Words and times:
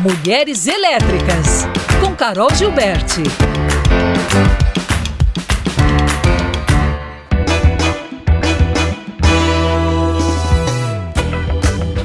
Mulheres 0.00 0.66
Elétricas, 0.66 1.66
com 2.00 2.16
Carol 2.16 2.48
Gilberti. 2.54 3.22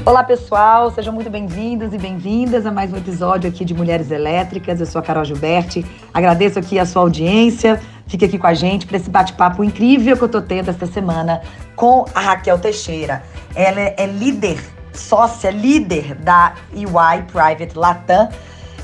Olá 0.06 0.26
pessoal, 0.26 0.92
sejam 0.92 1.14
muito 1.14 1.30
bem-vindos 1.30 1.94
e 1.94 1.98
bem-vindas 1.98 2.66
a 2.66 2.72
mais 2.72 2.92
um 2.92 2.98
episódio 2.98 3.50
aqui 3.50 3.64
de 3.64 3.74
Mulheres 3.74 4.12
Elétricas. 4.12 4.82
Eu 4.82 4.86
sou 4.86 5.00
a 5.00 5.02
Carol 5.02 5.24
Gilberti. 5.24 5.86
Agradeço 6.14 6.60
aqui 6.60 6.78
a 6.78 6.86
sua 6.86 7.02
audiência. 7.02 7.80
Fique 8.08 8.26
aqui 8.26 8.38
com 8.38 8.48
a 8.48 8.54
gente 8.54 8.86
para 8.86 8.98
esse 8.98 9.10
bate-papo 9.10 9.64
incrível 9.64 10.18
que 10.18 10.24
eu 10.26 10.30
tô 10.30 10.42
tendo 10.42 10.70
esta 10.70 10.86
semana 10.86 11.42
com 11.78 12.04
a 12.14 12.20
Raquel 12.20 12.60
Teixeira. 12.60 13.24
Ela 13.56 13.80
é 13.80 14.06
líder, 14.06 14.60
sócia 14.96 15.52
líder 15.52 16.16
da 16.16 16.54
EY 16.74 17.24
Private 17.32 17.78
Latam. 17.78 18.30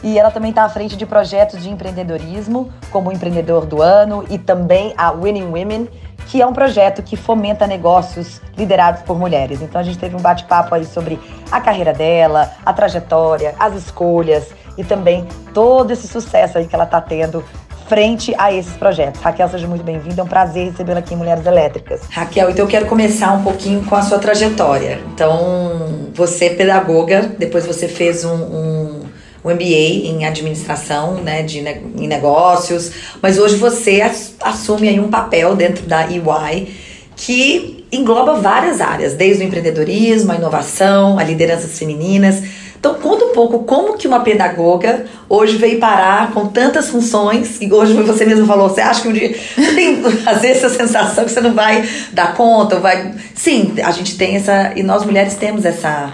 E 0.03 0.17
ela 0.17 0.31
também 0.31 0.49
está 0.49 0.63
à 0.63 0.70
frente 0.70 0.95
de 0.97 1.05
projetos 1.05 1.61
de 1.61 1.70
empreendedorismo, 1.70 2.71
como 2.89 3.09
o 3.09 3.13
Empreendedor 3.13 3.65
do 3.65 3.81
Ano 3.81 4.25
e 4.29 4.37
também 4.39 4.93
a 4.97 5.11
Winning 5.11 5.45
Women, 5.45 5.87
que 6.27 6.41
é 6.41 6.45
um 6.45 6.53
projeto 6.53 7.03
que 7.03 7.15
fomenta 7.15 7.67
negócios 7.67 8.41
liderados 8.57 9.03
por 9.03 9.20
mulheres. 9.20 9.61
Então 9.61 9.79
a 9.79 9.84
gente 9.84 9.99
teve 9.99 10.15
um 10.15 10.20
bate-papo 10.20 10.73
aí 10.73 10.85
sobre 10.85 11.20
a 11.51 11.61
carreira 11.61 11.93
dela, 11.93 12.51
a 12.65 12.73
trajetória, 12.73 13.53
as 13.59 13.75
escolhas 13.75 14.49
e 14.77 14.84
também 14.84 15.27
todo 15.53 15.91
esse 15.91 16.07
sucesso 16.07 16.57
aí 16.57 16.67
que 16.67 16.73
ela 16.73 16.85
está 16.85 17.01
tendo 17.01 17.43
frente 17.91 18.33
a 18.37 18.53
esses 18.53 18.71
projetos. 18.77 19.19
Raquel, 19.19 19.49
seja 19.49 19.67
muito 19.67 19.83
bem-vinda, 19.83 20.21
é 20.21 20.23
um 20.23 20.27
prazer 20.27 20.71
recebê-la 20.71 20.99
aqui 20.99 21.13
em 21.13 21.17
Mulheres 21.17 21.45
Elétricas. 21.45 21.99
Raquel, 22.09 22.49
então 22.49 22.63
eu 22.63 22.69
quero 22.69 22.85
começar 22.85 23.33
um 23.33 23.43
pouquinho 23.43 23.83
com 23.83 23.93
a 23.97 24.01
sua 24.01 24.17
trajetória. 24.17 25.01
Então, 25.13 26.07
você 26.13 26.45
é 26.45 26.49
pedagoga, 26.51 27.33
depois 27.37 27.65
você 27.65 27.89
fez 27.89 28.23
um, 28.23 28.33
um 28.33 29.01
um 29.43 29.49
MBA 29.49 30.05
em 30.05 30.23
administração, 30.23 31.15
né, 31.15 31.41
de 31.41 31.57
em 31.57 32.07
negócios, 32.07 32.91
mas 33.23 33.39
hoje 33.39 33.55
você 33.55 33.99
assume 34.39 34.87
aí 34.87 34.99
um 34.99 35.09
papel 35.09 35.55
dentro 35.55 35.87
da 35.87 36.05
EY 36.05 36.71
que 37.15 37.87
engloba 37.91 38.35
várias 38.35 38.79
áreas, 38.79 39.15
desde 39.15 39.43
o 39.43 39.48
empreendedorismo, 39.48 40.31
a 40.31 40.35
inovação, 40.35 41.17
a 41.17 41.23
lideranças 41.23 41.77
femininas. 41.77 42.43
Então 42.82 42.96
conta 42.96 43.26
um 43.26 43.32
pouco 43.32 43.60
como 43.60 43.96
que 43.96 44.07
uma 44.07 44.21
pedagoga 44.21 45.05
hoje 45.29 45.55
veio 45.55 45.79
parar 45.79 46.32
com 46.32 46.48
tantas 46.48 46.90
funções 46.90 47.62
e 47.62 47.71
hoje 47.71 47.93
você 47.93 48.26
mesmo 48.26 48.48
falou, 48.48 48.68
você 48.68 48.82
acha 48.82 49.04
que 49.04 49.07
um 49.07 49.13
dia 49.13 49.35
tem 49.76 50.01
às 50.26 50.41
vezes 50.41 50.63
essa 50.63 50.70
sensação 50.70 51.23
que 51.23 51.29
você 51.29 51.41
não 51.41 51.54
vai 51.54 51.88
dar 52.12 52.34
conta, 52.34 52.79
vai 52.79 53.13
Sim, 53.35 53.76
a 53.84 53.91
gente 53.91 54.18
tem 54.18 54.35
essa 54.35 54.73
e 54.76 54.82
nós 54.82 55.05
mulheres 55.05 55.35
temos 55.35 55.63
essa 55.63 56.12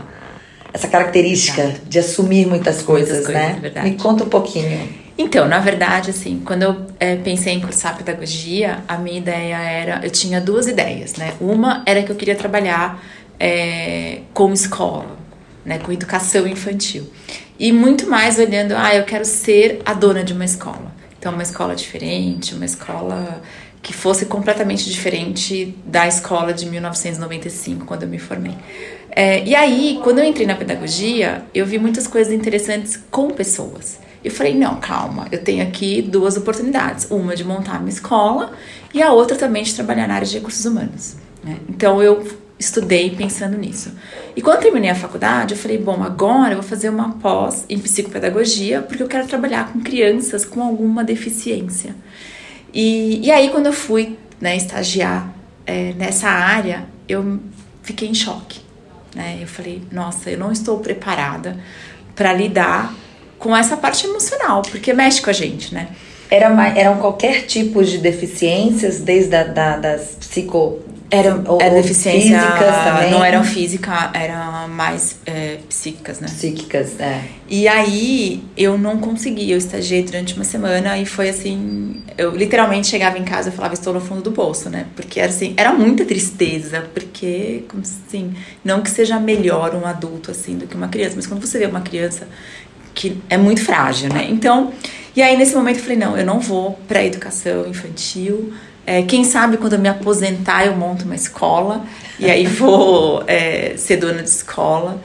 essa 0.74 0.90
característica 0.90 1.62
verdade. 1.62 1.82
de 1.88 2.00
assumir 2.00 2.46
muitas 2.46 2.81
coisas, 2.81 3.20
muitas 3.20 3.34
coisas 3.34 3.54
né? 3.54 3.59
Verdade. 3.62 3.90
Me 3.90 3.96
conta 3.96 4.26
um 4.26 4.30
pouquinho. 4.30 4.90
Então, 5.18 5.48
na 5.48 5.59
verdade, 5.59 6.12
assim, 6.12 6.42
quando 6.46 6.64
eu 6.64 6.76
é, 7.00 7.16
pensei 7.16 7.54
em 7.54 7.62
cursar 7.62 7.98
pedagogia, 7.98 8.80
a 8.88 8.98
minha 8.98 9.18
ideia 9.18 9.56
era, 9.56 10.02
eu 10.04 10.12
tinha 10.12 10.40
duas 10.40 10.68
ideias, 10.68 11.16
né? 11.16 11.34
Uma 11.40 11.81
era 11.86 12.04
que 12.04 12.12
eu 12.12 12.16
queria 12.16 12.36
trabalhar 12.36 13.02
é, 13.40 14.20
com 14.34 14.52
escola, 14.54 15.17
né, 15.68 15.78
com 15.78 15.92
educação 15.92 16.48
infantil. 16.48 17.12
E 17.60 17.73
muito 17.73 18.10
mais 18.10 18.40
olhando, 18.40 18.72
ah, 18.72 18.96
eu 18.96 19.04
quero 19.04 19.26
ser 19.26 19.82
a 19.86 19.94
dona 19.94 20.24
de 20.24 20.32
uma 20.32 20.46
escola. 20.46 20.96
Então, 21.20 21.34
uma 21.34 21.44
escola 21.44 21.76
diferente, 21.76 22.56
uma 22.56 22.64
escola 22.64 23.42
que 23.82 23.94
fosse 23.94 24.26
completamente 24.26 24.90
diferente 24.90 25.76
da 25.86 26.08
escola 26.08 26.54
de 26.54 26.66
1995, 26.68 27.86
quando 27.86 28.04
eu 28.04 28.09
me 28.09 28.18
formei. 28.18 28.56
É, 29.12 29.44
e 29.44 29.54
aí, 29.54 30.00
quando 30.04 30.20
eu 30.20 30.26
entrei 30.26 30.48
na 30.48 30.56
pedagogia, 30.56 31.44
eu 31.54 31.66
vi 31.66 31.78
muitas 31.78 32.08
coisas 32.08 32.31
interessantes 32.31 32.98
com 33.12 33.30
pessoas. 33.30 34.00
Eu 34.24 34.31
falei, 34.31 34.56
não, 34.56 34.80
calma, 34.80 35.28
eu 35.31 35.44
tenho 35.44 35.64
aqui 35.64 36.02
duas 36.02 36.38
oportunidades. 36.38 37.08
Uma 37.09 37.36
de 37.36 37.44
montar 37.44 37.80
uma 37.80 37.90
escola 37.90 38.53
e 38.94 39.02
a 39.02 39.12
outra 39.12 39.36
também 39.36 39.64
de 39.64 39.75
trabalhar 39.75 40.08
na 40.08 40.16
área 40.16 40.28
de 40.28 40.36
recursos 40.36 40.64
humanos. 40.66 41.16
Né? 41.44 41.58
Então, 41.68 42.02
eu 42.02 42.25
estudei 42.59 43.12
pensando 43.12 43.57
nisso. 43.57 43.91
E 44.35 44.41
quando 44.41 44.62
terminei 44.62 44.90
a 44.90 44.95
faculdade, 44.95 45.53
eu 45.53 45.59
falei, 45.59 45.78
bom, 45.78 46.03
agora 46.03 46.53
eu 46.53 46.62
vou 46.62 46.68
fazer 46.68 46.90
uma 46.90 47.13
pós 47.13 47.66
em 47.69 47.78
psicopedagogia, 47.78 48.81
porque 48.81 49.03
eu 49.03 49.07
quero 49.07 49.28
trabalhar 49.28 49.72
com 49.72 49.79
crianças 49.79 50.45
com 50.45 50.62
alguma 50.62 51.03
deficiência. 51.03 51.96
E, 52.73 53.25
e 53.25 53.31
aí, 53.31 53.50
quando 53.50 53.67
eu 53.67 53.73
fui 53.73 54.17
né, 54.41 54.56
estagiar 54.56 55.34
é, 55.66 55.94
nessa 55.94 56.29
área, 56.29 56.85
eu 57.07 57.40
fiquei 57.84 58.07
em 58.07 58.13
choque 58.13 58.67
né? 59.17 59.40
Eu 59.41 59.47
falei, 59.47 59.81
nossa, 59.91 60.29
eu 60.29 60.38
não 60.38 60.51
estou 60.51 60.78
preparada 60.78 61.57
para 62.16 62.31
lidar 62.34 62.94
com 63.40 63.56
essa 63.56 63.75
parte 63.75 64.06
emocional, 64.06 64.62
porque 64.62 64.94
mexe 64.94 65.22
com 65.22 65.31
a 65.31 65.34
gente, 65.34 65.73
né? 65.73 65.90
Era, 66.29 66.67
eram 66.78 66.97
qualquer 66.97 67.46
tipo 67.46 67.84
de 67.84 67.97
deficiências, 67.97 69.00
desde 69.00 69.35
a, 69.35 69.44
da, 69.44 69.78
das 69.78 70.16
psico 70.19 70.79
eram 71.09 71.44
ou, 71.45 71.62
era 71.62 71.75
deficiência, 71.75 72.40
físicas 72.40 72.75
também? 72.84 73.12
Não 73.12 73.23
eram 73.23 73.44
física, 73.44 74.12
eram 74.13 74.68
mais 74.68 75.18
é, 75.25 75.57
psíquicas, 75.68 76.19
né? 76.19 76.28
Psíquicas, 76.28 77.00
é. 77.00 77.23
E 77.50 77.68
aí 77.68 78.44
eu 78.57 78.78
não 78.78 78.97
consegui, 78.97 79.50
eu 79.51 79.57
estagiei 79.57 80.03
durante 80.03 80.35
uma 80.35 80.44
semana 80.44 80.97
e 80.97 81.06
foi 81.06 81.29
assim, 81.29 82.01
eu 82.17 82.35
literalmente 82.35 82.88
chegava 82.88 83.17
em 83.17 83.23
casa 83.23 83.50
e 83.50 83.51
falava, 83.51 83.73
estou 83.73 83.94
no 83.94 84.01
fundo 84.01 84.22
do 84.22 84.31
bolso, 84.31 84.69
né? 84.69 84.85
Porque 84.96 85.19
era 85.19 85.29
assim, 85.29 85.53
era 85.56 85.73
muita 85.73 86.03
tristeza, 86.03 86.88
porque, 86.94 87.63
como 87.69 87.84
assim, 87.84 88.34
não 88.63 88.81
que 88.81 88.90
seja 88.90 89.19
melhor 89.19 89.73
um 89.75 89.85
adulto 89.85 90.31
assim 90.31 90.57
do 90.57 90.67
que 90.67 90.75
uma 90.75 90.90
criança, 90.90 91.16
mas 91.16 91.25
quando 91.25 91.46
você 91.46 91.59
vê 91.59 91.66
uma 91.66 91.81
criança 91.81 92.28
que 92.97 93.16
é 93.30 93.38
muito 93.38 93.63
frágil, 93.63 94.09
né? 94.12 94.25
Então, 94.28 94.74
e 95.16 95.22
aí 95.22 95.38
nesse 95.38 95.56
momento 95.56 95.78
eu 95.78 95.84
falei, 95.84 95.97
não, 95.97 96.18
eu 96.18 96.25
não 96.25 96.40
vou 96.40 96.72
para 96.88 97.03
educação 97.06 97.68
infantil, 97.68 98.52
é, 98.88 99.03
quem 99.03 99.24
sabe 99.24 99.58
quando 99.58 99.74
eu 99.74 99.80
me 99.80 99.88
aposentar 99.88 100.66
eu 100.66 100.75
monto 100.75 101.06
uma 101.06 101.16
escola 101.16 101.85
e 102.18 102.25
aí 102.31 102.47
vou 102.47 103.24
é, 103.28 103.75
ser 103.78 103.97
dona 103.97 104.24
de 104.24 104.30
escola. 104.30 105.00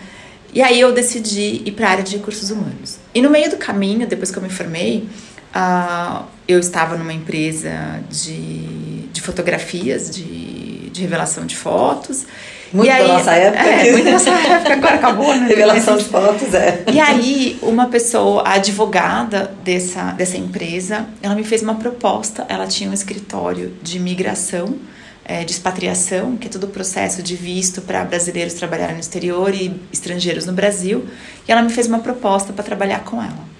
E 0.54 0.62
aí 0.62 0.80
eu 0.80 0.92
decidi 0.92 1.62
ir 1.64 1.72
para 1.72 1.88
a 1.88 1.90
área 1.90 2.04
de 2.04 2.16
recursos 2.16 2.50
humanos. 2.50 2.98
E 3.14 3.20
no 3.20 3.30
meio 3.30 3.50
do 3.50 3.56
caminho, 3.56 4.06
depois 4.06 4.30
que 4.30 4.38
eu 4.38 4.42
me 4.42 4.50
formei, 4.50 5.08
uh, 5.54 6.24
eu 6.46 6.58
estava 6.58 6.96
numa 6.96 7.12
empresa 7.12 8.00
de, 8.10 9.06
de 9.12 9.20
fotografias, 9.20 10.10
de, 10.10 10.90
de 10.90 11.00
revelação 11.00 11.46
de 11.46 11.56
fotos. 11.56 12.26
Muito 12.72 12.90
aí, 12.90 13.06
da 13.06 13.12
nossa 13.12 13.32
época. 13.32 13.62
É, 13.62 13.92
muito 13.92 14.04
da 14.04 14.10
nossa 14.12 14.30
época, 14.30 14.72
agora 14.72 14.94
acabou, 14.94 15.34
né? 15.36 15.46
Revelação 15.46 15.96
de 15.96 16.04
fotos, 16.04 16.54
é. 16.54 16.84
E 16.90 16.98
aí, 16.98 17.58
uma 17.62 17.86
pessoa, 17.86 18.42
a 18.42 18.54
advogada 18.54 19.52
dessa, 19.62 20.12
dessa 20.12 20.36
empresa, 20.36 21.06
ela 21.22 21.34
me 21.34 21.44
fez 21.44 21.62
uma 21.62 21.74
proposta. 21.74 22.46
Ela 22.48 22.66
tinha 22.66 22.88
um 22.88 22.94
escritório 22.94 23.74
de 23.82 23.98
imigração, 23.98 24.76
é, 25.24 25.44
de 25.44 25.52
expatriação, 25.52 26.36
que 26.36 26.46
é 26.48 26.50
todo 26.50 26.64
o 26.64 26.68
processo 26.68 27.22
de 27.22 27.36
visto 27.36 27.82
para 27.82 28.04
brasileiros 28.04 28.54
trabalharem 28.54 28.94
no 28.94 29.00
exterior 29.00 29.54
e 29.54 29.78
estrangeiros 29.92 30.46
no 30.46 30.52
Brasil. 30.52 31.04
E 31.46 31.52
ela 31.52 31.62
me 31.62 31.70
fez 31.70 31.86
uma 31.86 31.98
proposta 31.98 32.52
para 32.52 32.64
trabalhar 32.64 33.00
com 33.04 33.22
ela. 33.22 33.52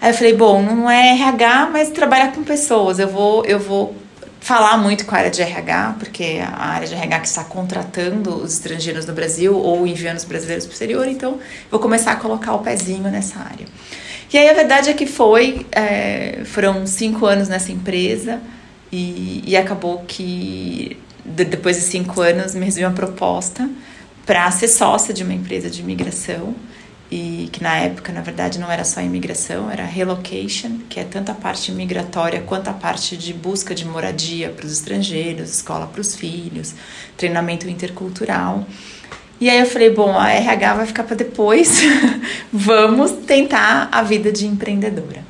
Aí 0.00 0.10
eu 0.10 0.14
falei, 0.14 0.34
bom, 0.34 0.62
não 0.62 0.88
é 0.88 1.10
RH, 1.10 1.70
mas 1.72 1.90
trabalhar 1.90 2.32
com 2.32 2.42
pessoas. 2.42 2.98
Eu 2.98 3.08
vou, 3.08 3.44
eu 3.44 3.58
vou 3.58 3.94
falar 4.40 4.76
muito 4.78 5.04
com 5.04 5.14
a 5.14 5.18
área 5.18 5.30
de 5.30 5.42
RH, 5.42 5.96
porque 5.98 6.40
a 6.42 6.66
área 6.66 6.86
de 6.86 6.94
RH 6.94 7.20
que 7.20 7.26
está 7.26 7.44
contratando 7.44 8.36
os 8.36 8.54
estrangeiros 8.54 9.06
no 9.06 9.12
Brasil 9.12 9.56
ou 9.56 9.86
enviando 9.86 10.16
os 10.16 10.24
brasileiros 10.24 10.64
para 10.64 10.70
o 10.70 10.74
exterior, 10.74 11.08
então 11.08 11.38
vou 11.70 11.80
começar 11.80 12.12
a 12.12 12.16
colocar 12.16 12.54
o 12.54 12.60
pezinho 12.60 13.10
nessa 13.10 13.38
área. 13.38 13.66
E 14.32 14.36
aí 14.36 14.48
a 14.48 14.54
verdade 14.54 14.90
é 14.90 14.92
que 14.92 15.06
foi, 15.06 15.66
é, 15.72 16.42
foram 16.44 16.86
cinco 16.86 17.26
anos 17.26 17.48
nessa 17.48 17.72
empresa 17.72 18.40
e, 18.92 19.42
e 19.46 19.56
acabou 19.56 20.04
que 20.06 20.98
de, 21.24 21.44
depois 21.44 21.76
de 21.76 21.82
cinco 21.82 22.20
anos 22.20 22.54
me 22.54 22.64
recebi 22.64 22.84
uma 22.84 22.94
proposta 22.94 23.68
para 24.26 24.50
ser 24.50 24.68
sócia 24.68 25.14
de 25.14 25.22
uma 25.22 25.32
empresa 25.32 25.70
de 25.70 25.80
imigração 25.80 26.54
e 27.10 27.48
que 27.50 27.62
na 27.62 27.76
época, 27.76 28.12
na 28.12 28.20
verdade, 28.20 28.58
não 28.58 28.70
era 28.70 28.84
só 28.84 29.00
imigração, 29.00 29.70
era 29.70 29.84
relocation, 29.84 30.78
que 30.88 31.00
é 31.00 31.04
tanto 31.04 31.32
a 31.32 31.34
parte 31.34 31.72
migratória 31.72 32.42
quanto 32.42 32.68
a 32.68 32.72
parte 32.72 33.16
de 33.16 33.32
busca 33.32 33.74
de 33.74 33.86
moradia 33.86 34.50
para 34.50 34.66
os 34.66 34.72
estrangeiros, 34.72 35.50
escola 35.50 35.86
para 35.86 36.00
os 36.00 36.14
filhos, 36.14 36.74
treinamento 37.16 37.68
intercultural. 37.68 38.66
E 39.40 39.48
aí 39.48 39.58
eu 39.58 39.66
falei, 39.66 39.90
bom, 39.90 40.18
a 40.18 40.30
RH 40.32 40.74
vai 40.74 40.86
ficar 40.86 41.04
para 41.04 41.16
depois, 41.16 41.80
vamos 42.52 43.12
tentar 43.26 43.88
a 43.90 44.02
vida 44.02 44.30
de 44.30 44.46
empreendedora. 44.46 45.27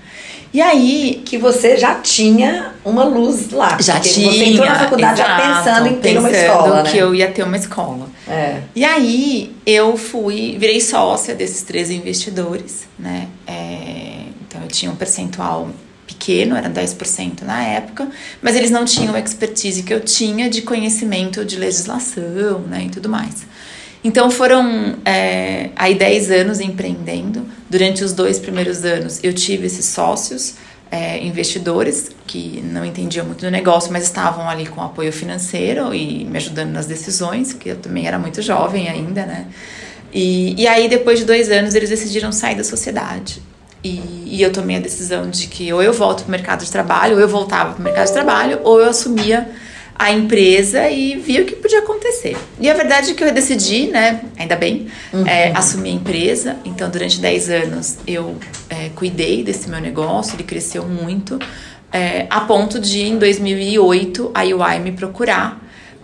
E 0.52 0.60
aí 0.60 1.22
que 1.24 1.36
você 1.36 1.76
já 1.76 1.96
tinha 1.96 2.72
uma 2.84 3.04
luz 3.04 3.50
lá. 3.50 3.76
Já 3.80 4.00
tinha. 4.00 4.32
Você 4.32 4.44
entrou 4.44 4.66
na 4.66 4.78
faculdade 4.78 5.20
exato, 5.20 5.42
já 5.42 5.54
pensando 5.64 5.88
em 5.88 5.96
ter 5.96 6.14
pensando 6.14 6.20
uma 6.20 6.30
escola, 6.30 6.82
né? 6.82 6.90
que 6.90 6.96
eu 6.96 7.14
ia 7.14 7.30
ter 7.30 7.42
uma 7.42 7.56
escola. 7.56 8.08
É. 8.26 8.60
E 8.74 8.84
aí 8.84 9.54
eu 9.66 9.96
fui, 9.96 10.56
virei 10.58 10.80
sócia 10.80 11.34
desses 11.34 11.62
três 11.62 11.90
investidores, 11.90 12.88
né? 12.98 13.28
É, 13.46 14.22
então 14.46 14.62
eu 14.62 14.68
tinha 14.68 14.90
um 14.90 14.96
percentual 14.96 15.68
pequeno, 16.06 16.56
era 16.56 16.70
10% 16.70 17.42
na 17.42 17.62
época, 17.62 18.08
mas 18.40 18.56
eles 18.56 18.70
não 18.70 18.86
tinham 18.86 19.14
a 19.14 19.20
expertise 19.20 19.82
que 19.82 19.92
eu 19.92 20.00
tinha 20.00 20.48
de 20.48 20.62
conhecimento 20.62 21.44
de 21.44 21.56
legislação, 21.56 22.60
né, 22.60 22.84
e 22.86 22.88
tudo 22.88 23.10
mais. 23.10 23.46
Então 24.02 24.30
foram 24.30 24.96
é, 25.04 25.70
aí 25.74 25.94
10 25.94 26.30
anos 26.30 26.60
empreendendo. 26.60 27.46
Durante 27.68 28.04
os 28.04 28.12
dois 28.12 28.38
primeiros 28.38 28.84
anos 28.84 29.20
eu 29.22 29.32
tive 29.32 29.66
esses 29.66 29.86
sócios, 29.86 30.54
é, 30.90 31.22
investidores 31.24 32.10
que 32.26 32.62
não 32.64 32.84
entendiam 32.84 33.26
muito 33.26 33.40
do 33.40 33.50
negócio, 33.50 33.92
mas 33.92 34.04
estavam 34.04 34.48
ali 34.48 34.66
com 34.66 34.80
apoio 34.82 35.12
financeiro 35.12 35.94
e 35.94 36.24
me 36.24 36.38
ajudando 36.38 36.70
nas 36.70 36.86
decisões, 36.86 37.52
que 37.52 37.68
eu 37.70 37.76
também 37.76 38.06
era 38.06 38.18
muito 38.18 38.40
jovem 38.40 38.88
ainda, 38.88 39.26
né? 39.26 39.46
E, 40.12 40.60
e 40.60 40.66
aí, 40.66 40.88
depois 40.88 41.18
de 41.18 41.26
dois 41.26 41.50
anos, 41.50 41.74
eles 41.74 41.90
decidiram 41.90 42.32
sair 42.32 42.54
da 42.54 42.64
sociedade. 42.64 43.42
E, 43.84 44.00
e 44.26 44.42
eu 44.42 44.50
tomei 44.52 44.76
a 44.76 44.80
decisão 44.80 45.30
de 45.30 45.46
que 45.46 45.72
ou 45.72 45.82
eu 45.82 45.92
volto 45.92 46.22
para 46.22 46.28
o 46.28 46.30
mercado 46.30 46.64
de 46.64 46.70
trabalho, 46.70 47.14
ou 47.14 47.20
eu 47.20 47.28
voltava 47.28 47.74
para 47.74 47.80
o 47.80 47.84
mercado 47.84 48.06
de 48.06 48.12
trabalho, 48.12 48.60
ou 48.64 48.80
eu 48.80 48.88
assumia 48.88 49.48
a 49.98 50.12
empresa 50.12 50.88
e 50.88 51.16
via 51.16 51.42
o 51.42 51.44
que 51.44 51.56
podia 51.56 51.80
acontecer. 51.80 52.36
E 52.60 52.70
a 52.70 52.74
verdade 52.74 53.10
é 53.10 53.14
que 53.14 53.24
eu 53.24 53.32
decidi, 53.32 53.88
né, 53.88 54.20
ainda 54.38 54.54
bem, 54.54 54.86
uhum. 55.12 55.26
é, 55.26 55.50
assumir 55.52 55.90
a 55.90 55.94
empresa. 55.94 56.56
Então, 56.64 56.88
durante 56.88 57.20
10 57.20 57.50
anos, 57.50 57.98
eu 58.06 58.36
é, 58.70 58.90
cuidei 58.94 59.42
desse 59.42 59.68
meu 59.68 59.80
negócio, 59.80 60.36
ele 60.36 60.44
cresceu 60.44 60.86
muito, 60.86 61.38
é, 61.92 62.26
a 62.30 62.42
ponto 62.42 62.78
de, 62.78 63.02
em 63.02 63.18
2008, 63.18 64.30
a 64.32 64.42
UI 64.42 64.78
me 64.78 64.92
procurar 64.92 65.60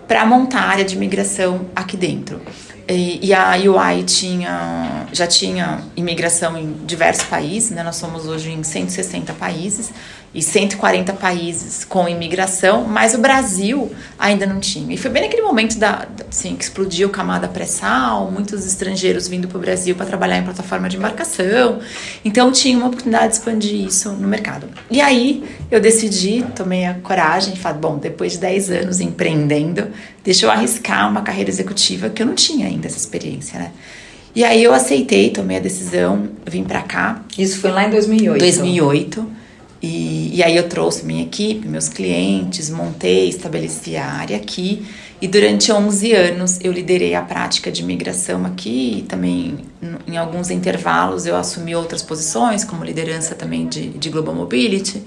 para 0.08 0.26
montar 0.26 0.61
a 0.61 0.69
área 0.69 0.85
de 0.85 0.96
migração 0.96 1.67
aqui 1.75 1.96
dentro. 1.96 2.41
E, 2.87 3.29
e, 3.29 3.32
a 3.32 3.55
UI 3.56 4.02
tinha, 4.02 5.06
já 5.11 5.26
tinha 5.26 5.81
imigração 5.96 6.58
em 6.58 6.75
diversos 6.85 7.25
países, 7.25 7.70
né? 7.70 7.82
nós 7.82 7.96
somos 7.96 8.26
hoje 8.26 8.50
em 8.50 8.62
160 8.62 9.32
países 9.35 9.91
e 10.35 10.43
140 10.43 11.13
países 11.13 11.85
com 11.85 12.09
imigração, 12.09 12.85
mas 12.85 13.15
o 13.15 13.19
Brasil 13.19 13.91
ainda 14.19 14.45
não 14.47 14.59
tinha. 14.59 14.93
E 14.93 14.97
foi 14.99 15.11
bem 15.11 15.23
naquele 15.23 15.43
momento 15.43 15.79
da, 15.79 16.09
assim, 16.29 16.57
que 16.57 16.65
explodiu 16.65 17.09
camada 17.09 17.47
pré-sal, 17.47 18.31
muitos 18.31 18.67
estrangeiros 18.67 19.29
vindo 19.29 19.47
para 19.47 19.59
o 19.59 19.61
Brasil 19.61 19.95
para 19.95 20.07
trabalhar 20.07 20.39
em 20.39 20.43
plataforma 20.43 20.89
de 20.89 20.97
embarcação. 20.97 21.79
Então 22.25 22.51
tinha 22.51 22.77
uma 22.77 22.89
oportunidade 22.89 23.29
de 23.29 23.39
expandir 23.39 23.87
isso 23.87 24.11
no 24.11 24.27
mercado. 24.27 24.69
E 24.91 25.01
aí 25.01 25.45
eu 25.71 25.81
decidi, 25.81 26.45
tomei 26.55 26.85
a 26.85 26.95
coragem 26.95 27.55
falei, 27.55 27.79
bom, 27.79 27.99
depois 27.99 28.33
de 28.33 28.39
10 28.39 28.71
anos 28.71 29.01
empreendendo, 29.01 29.89
deixa 30.25 30.47
eu 30.47 30.51
arriscar 30.51 31.09
uma 31.09 31.23
carreira 31.23 31.49
executiva 31.49 32.11
que 32.11 32.23
eu 32.23 32.27
não 32.27 32.35
tinha 32.35 32.67
ainda 32.67 32.89
essa 32.89 32.99
experiência, 32.99 33.59
né? 33.59 33.71
E 34.35 34.43
aí 34.43 34.65
eu 34.65 34.75
aceitei, 34.75 35.31
tomei 35.31 35.59
a 35.59 35.61
decisão, 35.61 36.29
vim 36.45 36.65
para 36.65 36.83
cá. 36.83 37.23
Isso 37.39 37.61
foi 37.61 37.71
lá 37.71 37.85
em 37.85 37.91
2008. 37.91 38.41
2008. 38.41 39.44
E, 39.85 40.37
e 40.37 40.43
aí 40.43 40.57
eu 40.57 40.67
trouxe 40.67 41.05
minha 41.05 41.23
equipe, 41.23 41.69
meus 41.69 41.91
clientes, 41.91 42.71
montei, 42.71 43.29
estabeleci 43.29 43.99
a 43.99 44.07
área 44.07 44.35
aqui. 44.35 44.87
E 45.21 45.29
durante 45.29 45.71
11 45.71 46.13
anos 46.13 46.59
eu 46.63 46.73
liderei 46.73 47.15
a 47.15 47.21
prática 47.21 47.71
de 47.71 47.83
migração 47.83 48.47
aqui 48.47 49.01
e 49.01 49.03
também 49.03 49.59
em 50.07 50.17
alguns 50.17 50.51
intervalos 50.51 51.27
eu 51.27 51.37
assumi 51.37 51.77
outras 51.77 52.01
posições, 52.03 52.65
como 52.65 52.83
liderança 52.83 53.35
também 53.35 53.69
de, 53.69 53.91
de 53.91 54.09
Global 54.09 54.35
Mobility. 54.35 55.03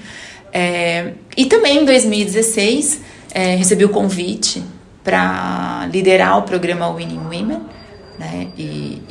É, 0.53 1.13
e 1.35 1.47
também 1.47 1.81
em 1.81 1.85
2016 1.85 3.01
é, 3.33 3.55
recebi 3.55 3.83
o 3.83 3.89
convite 3.89 4.63
para 5.03 5.89
liderar 5.91 6.37
o 6.37 6.43
programa 6.43 6.93
Winning 6.93 7.25
Women, 7.25 7.61
né? 8.19 8.47
E, 8.55 9.01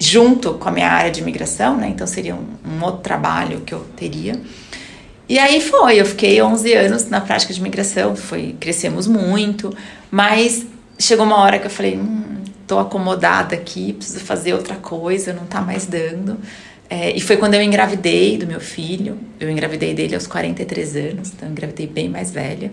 junto 0.00 0.54
com 0.54 0.70
a 0.70 0.72
minha 0.72 0.88
área 0.88 1.10
de 1.10 1.20
imigração, 1.20 1.76
né? 1.76 1.88
Então 1.88 2.06
seria 2.06 2.34
um, 2.34 2.46
um, 2.66 2.82
outro 2.82 3.02
trabalho 3.02 3.60
que 3.60 3.74
eu 3.74 3.80
teria. 3.94 4.40
E 5.28 5.38
aí 5.38 5.60
foi, 5.60 6.00
eu 6.00 6.06
fiquei 6.06 6.40
11 6.40 6.72
anos 6.72 7.08
na 7.10 7.20
prática 7.20 7.52
de 7.52 7.60
imigração, 7.60 8.16
foi, 8.16 8.56
crescemos 8.58 9.06
muito, 9.06 9.72
mas 10.10 10.66
chegou 10.98 11.24
uma 11.24 11.36
hora 11.36 11.58
que 11.58 11.66
eu 11.66 11.70
falei, 11.70 11.96
hum, 11.98 12.42
tô 12.66 12.78
acomodada 12.78 13.54
aqui, 13.54 13.92
preciso 13.92 14.20
fazer 14.20 14.54
outra 14.54 14.76
coisa, 14.76 15.34
não 15.34 15.44
tá 15.44 15.60
mais 15.60 15.84
dando. 15.84 16.38
É, 16.88 17.14
e 17.14 17.20
foi 17.20 17.36
quando 17.36 17.54
eu 17.54 17.62
engravidei 17.62 18.38
do 18.38 18.46
meu 18.46 18.58
filho, 18.58 19.18
eu 19.38 19.48
engravidei 19.48 19.94
dele 19.94 20.14
aos 20.14 20.26
43 20.26 20.96
anos, 20.96 21.28
então 21.28 21.46
eu 21.46 21.52
engravidei 21.52 21.86
bem 21.86 22.08
mais 22.08 22.32
velha. 22.32 22.72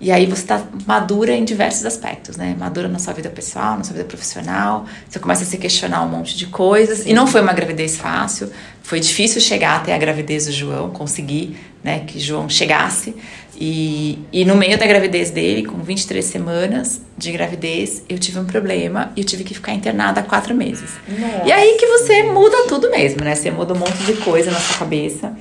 E 0.00 0.10
aí 0.10 0.26
você 0.26 0.42
está 0.42 0.62
madura 0.86 1.32
em 1.32 1.44
diversos 1.44 1.84
aspectos, 1.86 2.36
né? 2.36 2.54
Madura 2.58 2.88
na 2.88 2.98
sua 2.98 3.12
vida 3.12 3.30
pessoal, 3.30 3.76
na 3.76 3.84
sua 3.84 3.94
vida 3.94 4.06
profissional. 4.06 4.86
Você 5.08 5.18
começa 5.18 5.44
a 5.44 5.46
se 5.46 5.56
questionar 5.56 6.02
um 6.02 6.08
monte 6.08 6.36
de 6.36 6.46
coisas. 6.46 7.06
E 7.06 7.12
não 7.12 7.26
foi 7.26 7.40
uma 7.40 7.52
gravidez 7.52 7.96
fácil. 7.96 8.50
Foi 8.82 9.00
difícil 9.00 9.40
chegar 9.40 9.76
até 9.76 9.94
a 9.94 9.98
gravidez 9.98 10.46
do 10.46 10.52
João, 10.52 10.90
conseguir, 10.90 11.56
né, 11.82 12.00
que 12.00 12.18
João 12.18 12.48
chegasse. 12.48 13.14
E, 13.56 14.18
e 14.32 14.44
no 14.44 14.56
meio 14.56 14.76
da 14.76 14.86
gravidez 14.86 15.30
dele, 15.30 15.64
com 15.64 15.78
23 15.78 16.24
semanas 16.24 17.00
de 17.16 17.30
gravidez, 17.30 18.02
eu 18.08 18.18
tive 18.18 18.40
um 18.40 18.44
problema 18.44 19.12
e 19.16 19.20
eu 19.20 19.24
tive 19.24 19.44
que 19.44 19.54
ficar 19.54 19.72
internada 19.72 20.20
há 20.20 20.24
quatro 20.24 20.54
meses. 20.54 20.90
Nossa. 21.08 21.46
E 21.46 21.52
aí 21.52 21.76
que 21.78 21.86
você 21.86 22.24
muda 22.24 22.66
tudo 22.68 22.90
mesmo, 22.90 23.22
né? 23.22 23.34
Você 23.34 23.50
muda 23.50 23.72
um 23.72 23.78
monte 23.78 24.02
de 24.04 24.14
coisa 24.14 24.50
na 24.50 24.58
sua 24.58 24.78
cabeça. 24.78 25.32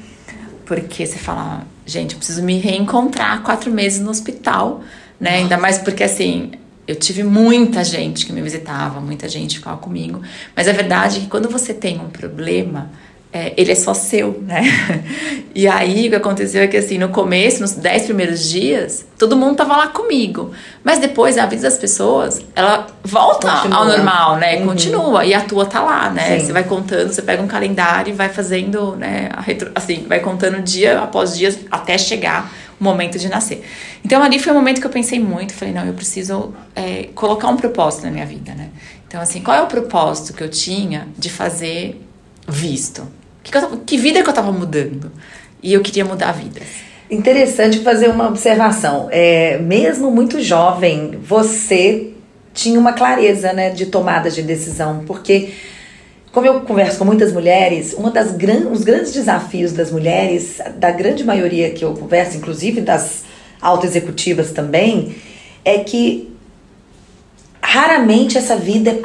Porque 0.66 1.06
você 1.06 1.18
fala, 1.18 1.66
gente, 1.86 2.14
eu 2.14 2.18
preciso 2.18 2.42
me 2.44 2.58
reencontrar 2.60 3.42
quatro 3.44 3.72
meses 3.72 4.00
no 4.00 4.10
hospital, 4.10 4.82
né? 5.20 5.36
Ainda 5.36 5.58
mais 5.58 5.78
porque 5.78 6.04
assim, 6.04 6.52
eu 6.88 6.96
tive 6.96 7.24
muita 7.24 7.84
gente 7.84 8.26
que 8.26 8.34
me 8.34 8.42
visitava, 8.42 9.00
muita 9.00 9.28
gente 9.30 9.58
ficava 9.58 9.78
comigo. 9.78 10.22
Mas 10.56 10.68
a 10.68 10.74
verdade 10.74 11.18
é 11.18 11.20
que 11.22 11.28
quando 11.28 11.50
você 11.50 11.74
tem 11.74 12.00
um 12.00 12.10
problema, 12.10 12.90
é, 13.34 13.52
ele 13.58 13.72
é 13.72 13.76
só 13.76 13.94
seu, 13.94 14.40
né? 14.46 14.64
E 15.56 15.68
aí 15.68 16.08
o 16.08 16.10
que 16.10 16.16
aconteceu 16.16 16.64
é 16.64 16.68
que 16.68 16.76
assim, 16.76 16.98
no 16.98 17.10
começo, 17.10 17.62
nos 17.62 17.74
dez 17.74 18.06
primeiros 18.06 18.50
dias, 18.50 19.06
todo 19.20 19.38
mundo 19.38 19.56
tava 19.56 19.78
lá 19.78 19.88
comigo. 19.88 20.52
Mas 20.84 20.98
depois 20.98 21.38
a 21.38 21.46
vida 21.46 21.62
das 21.62 21.78
pessoas, 21.78 22.42
ela 22.56 22.88
volta 23.04 23.48
Continua. 23.48 23.78
ao 23.78 23.86
normal, 23.86 24.38
né? 24.38 24.58
Uhum. 24.58 24.66
Continua. 24.66 25.24
E 25.24 25.32
a 25.32 25.42
tua 25.42 25.68
tá 25.68 25.80
lá, 25.84 26.10
né? 26.10 26.40
Sim. 26.40 26.48
Você 26.48 26.54
vai 26.54 26.64
contando, 26.64 27.14
você 27.14 27.22
pega 27.22 27.44
um 27.44 27.48
calendário 27.48 28.10
e 28.10 28.14
vai 28.16 28.30
fazendo, 28.30 28.96
né? 28.96 29.30
Retro, 29.46 29.72
assim, 29.76 30.06
vai 30.08 30.20
contando 30.22 30.60
dia 30.60 31.00
após 31.00 31.38
dia 31.38 31.56
até 31.70 32.00
chegar 32.00 32.52
o 32.82 32.84
momento 32.84 33.20
de 33.20 33.30
nascer. 33.30 33.64
Então 34.04 34.24
ali 34.24 34.40
foi 34.40 34.54
um 34.54 34.56
momento 34.56 34.82
que 34.82 34.88
eu 34.88 34.92
pensei 34.92 35.20
muito. 35.20 35.54
Falei, 35.54 35.72
não, 35.72 35.86
eu 35.86 35.94
preciso 35.94 36.52
é, 36.76 37.10
colocar 37.14 37.48
um 37.50 37.58
propósito 37.58 38.06
na 38.06 38.12
minha 38.12 38.26
vida, 38.26 38.56
né? 38.56 38.70
Então, 39.08 39.22
assim, 39.22 39.40
qual 39.44 39.56
é 39.56 39.62
o 39.62 39.68
propósito 39.68 40.34
que 40.34 40.44
eu 40.44 40.50
tinha 40.50 41.08
de 41.16 41.30
fazer 41.30 42.02
visto? 42.48 43.08
Que, 43.44 43.52
que, 43.52 43.78
que 43.86 43.98
vida 43.98 44.24
que 44.24 44.30
eu 44.30 44.34
tava 44.34 44.52
mudando? 44.52 45.12
E 45.62 45.74
eu 45.74 45.82
queria 45.82 46.06
mudar 46.06 46.32
vidas. 46.32 46.64
Interessante 47.12 47.80
fazer 47.80 48.10
uma 48.10 48.28
observação. 48.28 49.08
É, 49.12 49.58
mesmo 49.60 50.10
muito 50.10 50.42
jovem, 50.42 51.20
você 51.22 52.12
tinha 52.54 52.80
uma 52.80 52.94
clareza 52.94 53.52
né, 53.54 53.70
de 53.70 53.88
tomada 53.88 54.32
de 54.32 54.42
decisão, 54.42 55.04
porque 55.06 55.54
como 56.32 56.48
eu 56.48 56.62
converso 56.62 56.98
com 56.98 57.06
muitas 57.06 57.32
mulheres, 57.32 57.94
uma 57.94 58.10
das 58.10 58.32
gran, 58.32 58.62
grandes 58.82 59.14
desafios 59.14 59.72
das 59.72 59.92
mulheres, 59.92 60.60
da 60.78 60.90
grande 60.90 61.24
maioria 61.24 61.70
que 61.70 61.86
eu 61.86 61.94
converso, 61.94 62.38
inclusive 62.38 62.82
das 62.82 63.24
autoexecutivas 63.62 64.52
também, 64.52 65.16
é 65.64 65.80
que 65.80 66.34
raramente 67.62 68.38
essa 68.38 68.56
vida 68.56 69.00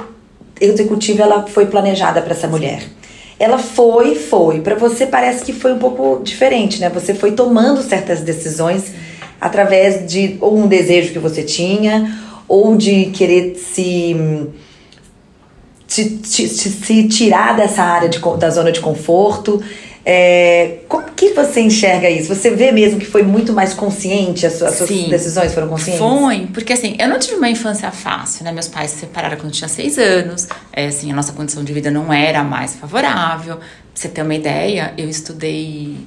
executiva 0.60 1.22
ela 1.22 1.46
foi 1.46 1.66
planejada 1.66 2.22
para 2.22 2.32
essa 2.32 2.48
mulher 2.48 2.82
ela 3.38 3.59
foi, 3.59 4.16
foi. 4.16 4.61
Para 4.61 4.75
você 4.75 5.07
parece 5.07 5.45
que 5.45 5.52
foi 5.52 5.73
um 5.73 5.78
pouco 5.78 6.23
diferente, 6.23 6.80
né? 6.80 6.88
Você 6.90 7.14
foi 7.14 7.33
tomando 7.33 7.83
certas 7.83 8.21
decisões 8.21 8.92
através 9.40 10.11
de 10.11 10.37
ou 10.40 10.59
um 10.59 10.66
desejo 10.66 11.12
que 11.12 11.18
você 11.18 11.42
tinha, 11.42 12.18
ou 12.49 12.76
de 12.76 13.07
querer 13.07 13.54
se 13.54 14.16
se, 15.87 16.21
se, 16.23 16.49
se 16.49 17.09
tirar 17.09 17.57
dessa 17.57 17.83
área 17.83 18.09
de, 18.09 18.21
da 18.38 18.50
zona 18.50 18.71
de 18.71 18.80
conforto. 18.80 19.62
É, 20.10 20.78
como 20.88 21.04
que 21.10 21.34
você 21.34 21.60
enxerga 21.60 22.08
isso? 22.08 22.34
Você 22.34 22.48
vê 22.48 22.72
mesmo 22.72 22.98
que 22.98 23.04
foi 23.04 23.22
muito 23.22 23.52
mais 23.52 23.74
consciente, 23.74 24.46
as 24.46 24.54
suas, 24.54 24.80
as 24.80 24.88
suas 24.88 25.06
decisões 25.06 25.52
foram 25.52 25.68
conscientes? 25.68 26.00
Foi, 26.00 26.48
porque 26.54 26.72
assim, 26.72 26.96
eu 26.98 27.06
não 27.06 27.18
tive 27.18 27.36
uma 27.36 27.50
infância 27.50 27.90
fácil, 27.90 28.42
né? 28.42 28.50
Meus 28.50 28.68
pais 28.68 28.92
se 28.92 29.00
separaram 29.00 29.36
quando 29.36 29.48
eu 29.48 29.52
tinha 29.52 29.68
seis 29.68 29.98
anos, 29.98 30.48
é, 30.72 30.86
assim, 30.86 31.12
a 31.12 31.14
nossa 31.14 31.34
condição 31.34 31.62
de 31.62 31.74
vida 31.74 31.90
não 31.90 32.10
era 32.10 32.42
mais 32.42 32.74
favorável. 32.74 33.56
Pra 33.56 33.66
você 33.92 34.08
ter 34.08 34.22
uma 34.22 34.34
ideia, 34.34 34.94
eu 34.96 35.10
estudei 35.10 35.98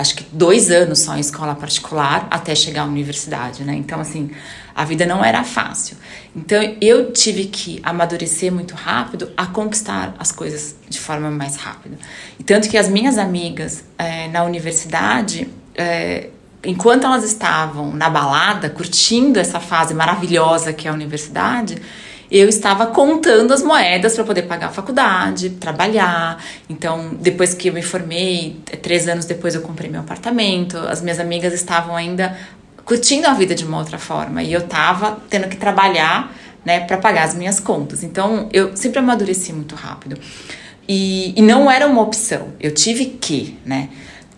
acho 0.00 0.14
que 0.16 0.26
dois 0.32 0.70
anos 0.70 1.00
só 1.00 1.16
em 1.16 1.20
escola 1.20 1.54
particular 1.54 2.26
até 2.30 2.54
chegar 2.54 2.82
à 2.82 2.84
universidade, 2.86 3.62
né? 3.64 3.74
Então, 3.74 4.00
assim, 4.00 4.30
a 4.74 4.84
vida 4.84 5.04
não 5.04 5.24
era 5.24 5.44
fácil. 5.44 5.96
Então 6.34 6.62
eu 6.80 7.12
tive 7.12 7.44
que 7.44 7.80
amadurecer 7.82 8.52
muito 8.52 8.74
rápido 8.74 9.30
a 9.36 9.46
conquistar 9.46 10.14
as 10.18 10.32
coisas 10.32 10.74
de 10.88 10.98
forma 10.98 11.30
mais 11.30 11.56
rápida. 11.56 11.98
E 12.38 12.42
tanto 12.42 12.68
que 12.68 12.78
as 12.78 12.88
minhas 12.88 13.18
amigas 13.18 13.84
é, 13.98 14.28
na 14.28 14.44
universidade, 14.44 15.48
é, 15.74 16.28
enquanto 16.64 17.04
elas 17.04 17.24
estavam 17.24 17.92
na 17.92 18.08
balada, 18.08 18.70
curtindo 18.70 19.38
essa 19.38 19.60
fase 19.60 19.92
maravilhosa 19.92 20.72
que 20.72 20.86
é 20.86 20.90
a 20.90 20.94
universidade, 20.94 21.76
eu 22.30 22.48
estava 22.48 22.86
contando 22.86 23.52
as 23.52 23.62
moedas 23.62 24.14
para 24.14 24.24
poder 24.24 24.42
pagar 24.42 24.68
a 24.68 24.70
faculdade, 24.70 25.50
trabalhar. 25.50 26.42
Então, 26.68 27.14
depois 27.20 27.54
que 27.54 27.68
eu 27.68 27.72
me 27.72 27.82
formei, 27.82 28.60
três 28.82 29.08
anos 29.08 29.24
depois 29.24 29.54
eu 29.54 29.62
comprei 29.62 29.90
meu 29.90 30.00
apartamento. 30.00 30.78
As 30.78 31.02
minhas 31.02 31.18
amigas 31.18 31.52
estavam 31.52 31.96
ainda 31.96 32.38
curtindo 32.84 33.26
a 33.26 33.34
vida 33.34 33.54
de 33.54 33.64
uma 33.64 33.78
outra 33.78 33.98
forma. 33.98 34.42
E 34.42 34.52
eu 34.52 34.62
tava 34.62 35.18
tendo 35.28 35.48
que 35.48 35.56
trabalhar 35.56 36.32
né, 36.64 36.80
para 36.80 36.98
pagar 36.98 37.24
as 37.24 37.34
minhas 37.34 37.58
contas. 37.58 38.04
Então, 38.04 38.48
eu 38.52 38.76
sempre 38.76 39.00
amadureci 39.00 39.52
muito 39.52 39.74
rápido. 39.74 40.16
E, 40.88 41.32
e 41.36 41.42
não 41.42 41.70
era 41.70 41.86
uma 41.86 42.02
opção, 42.02 42.48
eu 42.58 42.72
tive 42.72 43.06
que, 43.06 43.56
né? 43.64 43.90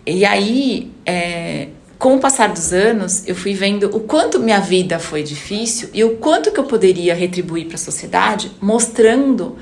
E 0.05 0.23
aí, 0.23 0.91
é, 1.05 1.69
com 2.03 2.17
o 2.17 2.19
passar 2.19 2.49
dos 2.49 2.73
anos, 2.73 3.25
eu 3.25 3.33
fui 3.33 3.53
vendo 3.53 3.85
o 3.95 4.01
quanto 4.01 4.37
minha 4.37 4.59
vida 4.59 4.99
foi 4.99 5.23
difícil 5.23 5.89
e 5.93 6.03
o 6.03 6.17
quanto 6.17 6.51
que 6.51 6.59
eu 6.59 6.65
poderia 6.65 7.15
retribuir 7.15 7.67
para 7.67 7.75
a 7.75 7.77
sociedade, 7.77 8.51
mostrando, 8.59 9.55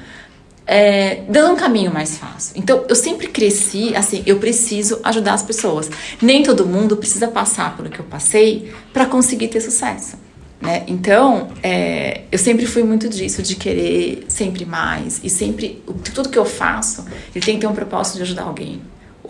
é, 0.65 1.21
dando 1.29 1.53
um 1.53 1.55
caminho 1.55 1.93
mais 1.93 2.17
fácil. 2.17 2.53
Então, 2.55 2.83
eu 2.89 2.95
sempre 2.95 3.27
cresci 3.27 3.95
assim: 3.95 4.23
eu 4.25 4.39
preciso 4.39 4.99
ajudar 5.03 5.33
as 5.35 5.43
pessoas. 5.43 5.87
Nem 6.19 6.41
todo 6.41 6.65
mundo 6.65 6.97
precisa 6.97 7.27
passar 7.27 7.77
pelo 7.77 7.91
que 7.91 7.99
eu 7.99 8.05
passei 8.05 8.73
para 8.91 9.05
conseguir 9.05 9.49
ter 9.49 9.61
sucesso. 9.61 10.17
Né? 10.59 10.83
Então, 10.87 11.49
é, 11.61 12.21
eu 12.31 12.39
sempre 12.39 12.65
fui 12.65 12.81
muito 12.81 13.07
disso, 13.07 13.43
de 13.43 13.55
querer 13.55 14.25
sempre 14.27 14.65
mais. 14.65 15.21
E 15.23 15.29
sempre, 15.29 15.83
tudo 16.11 16.27
que 16.27 16.39
eu 16.39 16.45
faço, 16.45 17.05
ele 17.35 17.45
tem 17.45 17.53
que 17.53 17.61
ter 17.61 17.67
um 17.67 17.75
propósito 17.75 18.15
de 18.15 18.23
ajudar 18.23 18.45
alguém. 18.45 18.81